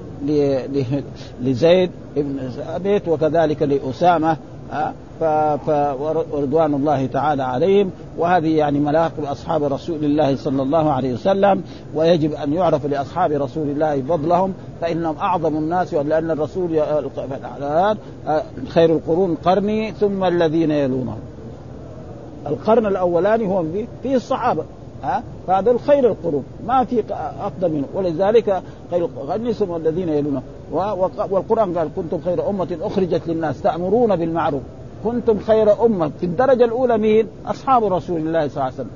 لزيد 1.42 1.92
بن 2.16 2.50
ثابت 2.50 3.08
وكذلك 3.08 3.62
لأسامة. 3.62 4.38
ورضوان 6.34 6.74
الله 6.74 7.06
تعالى 7.06 7.44
عليهم 7.44 7.92
وهذه 8.18 8.58
يعني 8.58 8.80
مناقب 8.80 9.24
اصحاب 9.24 9.64
رسول 9.64 10.06
الله 10.06 10.36
صلى 10.36 10.62
الله 10.62 10.92
عليه 10.92 11.14
وسلم 11.14 11.64
ويجب 11.96 12.34
ان 12.34 12.54
يعرف 12.54 12.86
لاصحاب 12.86 13.32
رسول 13.32 13.70
الله 13.70 14.02
فضلهم 14.02 14.54
فانهم 14.82 15.18
اعظم 15.18 15.58
الناس 15.58 15.94
لأن 15.94 16.32
الرسول 16.32 16.76
خير 18.70 18.90
القرون 18.90 19.36
قرني 19.46 19.92
ثم 19.92 20.24
الذين 20.24 20.72
يلونهم 20.72 21.20
القرن 22.48 22.86
الاولاني 22.86 23.48
هو 23.48 23.64
فيه 24.04 24.16
الصحابه 24.16 24.64
ها 25.04 25.24
فهذا 25.48 25.72
الخير 25.72 26.08
القرون 26.08 26.44
ما 26.68 26.84
في 26.84 27.04
افضل 27.42 27.72
منه 27.72 27.86
ولذلك 27.94 28.62
خير 28.92 29.06
ثم 29.54 29.76
الذين 29.76 30.10
يلونه 30.10 30.42
والقرآن 30.74 31.78
قال 31.78 31.90
كنتم 31.96 32.20
خير 32.26 32.50
أمة 32.50 32.78
أخرجت 32.82 33.28
للناس 33.28 33.62
تأمرون 33.62 34.16
بالمعروف. 34.16 34.62
كنتم 35.04 35.40
خير 35.40 35.86
أمة. 35.86 36.12
في 36.20 36.26
الدرجة 36.26 36.66
الأولى 36.66 36.98
مين؟ 36.98 37.28
أصحاب 37.46 37.84
رسول 37.84 38.18
الله 38.18 38.48
صلى 38.48 38.54
الله 38.54 38.64
عليه 38.64 38.74
وسلم. 38.74 38.90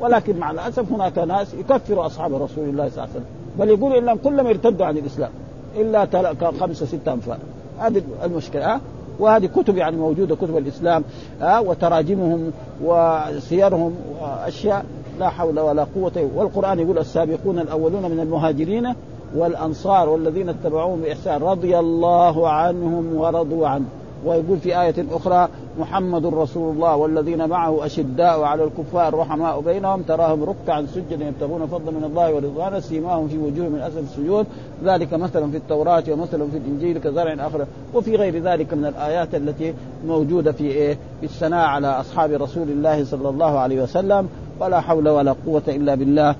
ولكن 0.00 0.38
مع 0.38 0.50
الأسف 0.50 0.92
هناك 0.92 1.18
ناس 1.18 1.54
يكفروا 1.54 2.06
أصحاب 2.06 2.34
رسول 2.34 2.68
الله 2.68 2.88
صلى 2.88 3.04
الله 3.04 3.08
عليه 3.08 3.10
وسلم. 3.10 3.24
بل 3.58 3.68
يقول 3.68 3.92
انهم 3.92 4.18
كلهم 4.24 4.46
ارتدوا 4.46 4.86
عن 4.86 4.96
الإسلام. 4.96 5.30
إلا 5.76 6.34
خمسة 6.60 6.86
ستة 6.86 7.12
أنفار. 7.12 7.38
هذه 7.78 8.02
المشكلة 8.24 8.74
ها؟ 8.74 8.80
وهذه 9.18 9.46
كتب 9.46 9.76
يعني 9.76 9.96
موجودة 9.96 10.36
كتب 10.36 10.56
الإسلام 10.56 11.04
ها؟ 11.40 11.58
وتراجمهم 11.58 12.52
وسيرهم 12.84 13.94
وأشياء 14.20 14.84
لا 15.18 15.28
حول 15.28 15.60
ولا 15.60 15.86
قوة 15.94 16.30
والقرآن 16.36 16.78
يقول 16.78 16.98
السابقون 16.98 17.58
الأولون 17.58 18.02
من 18.02 18.20
المهاجرين 18.20 18.94
والأنصار 19.36 20.08
والذين 20.08 20.48
اتبعوهم 20.48 21.00
بإحسان 21.00 21.42
رضي 21.42 21.78
الله 21.78 22.48
عنهم 22.48 23.16
ورضوا 23.16 23.68
عنه. 23.68 23.84
ويقول 24.24 24.58
في 24.58 24.80
آية 24.80 24.94
أخرى 25.12 25.48
محمد 25.80 26.26
رسول 26.26 26.74
الله 26.74 26.96
والذين 26.96 27.48
معه 27.48 27.86
أشداء 27.86 28.42
على 28.42 28.64
الكفار 28.64 29.14
رحماء 29.14 29.60
بينهم 29.60 30.02
تراهم 30.02 30.44
ركعا 30.44 30.86
سجدا 30.94 31.28
يبتغون 31.28 31.66
فضلا 31.66 31.90
من 31.90 32.04
الله 32.04 32.34
ورضوانا 32.34 32.80
سيماهم 32.80 33.28
في 33.28 33.38
وجوه 33.38 33.68
من 33.68 33.80
أسد 33.80 33.96
السجود. 33.98 34.46
ذلك 34.84 35.14
مثلا 35.14 35.50
في 35.50 35.56
التوراة 35.56 36.04
ومثلا 36.10 36.46
في 36.46 36.56
الإنجيل 36.56 36.98
كزرع 36.98 37.46
آخر. 37.46 37.66
وفي 37.94 38.16
غير 38.16 38.42
ذلك 38.42 38.74
من 38.74 38.86
الآيات 38.86 39.34
التي 39.34 39.74
موجودة 40.06 40.52
في 40.52 40.64
إيه؟ 40.64 40.98
في 41.20 41.26
الثناء 41.26 41.66
على 41.66 41.86
أصحاب 41.86 42.30
رسول 42.30 42.68
الله 42.68 43.04
صلى 43.04 43.28
الله 43.28 43.58
عليه 43.58 43.82
وسلم. 43.82 44.28
ولا 44.60 44.80
حول 44.80 45.08
ولا 45.08 45.34
قوة 45.46 45.62
إلا 45.68 45.94
بالله. 45.94 46.34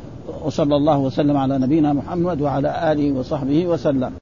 وصلى 0.44 0.76
الله 0.76 0.98
وسلم 0.98 1.36
على 1.36 1.58
نبينا 1.58 1.92
محمد 1.92 2.40
وعلى 2.40 2.92
آله 2.92 3.12
وصحبه 3.12 3.66
وسلم. 3.66 4.12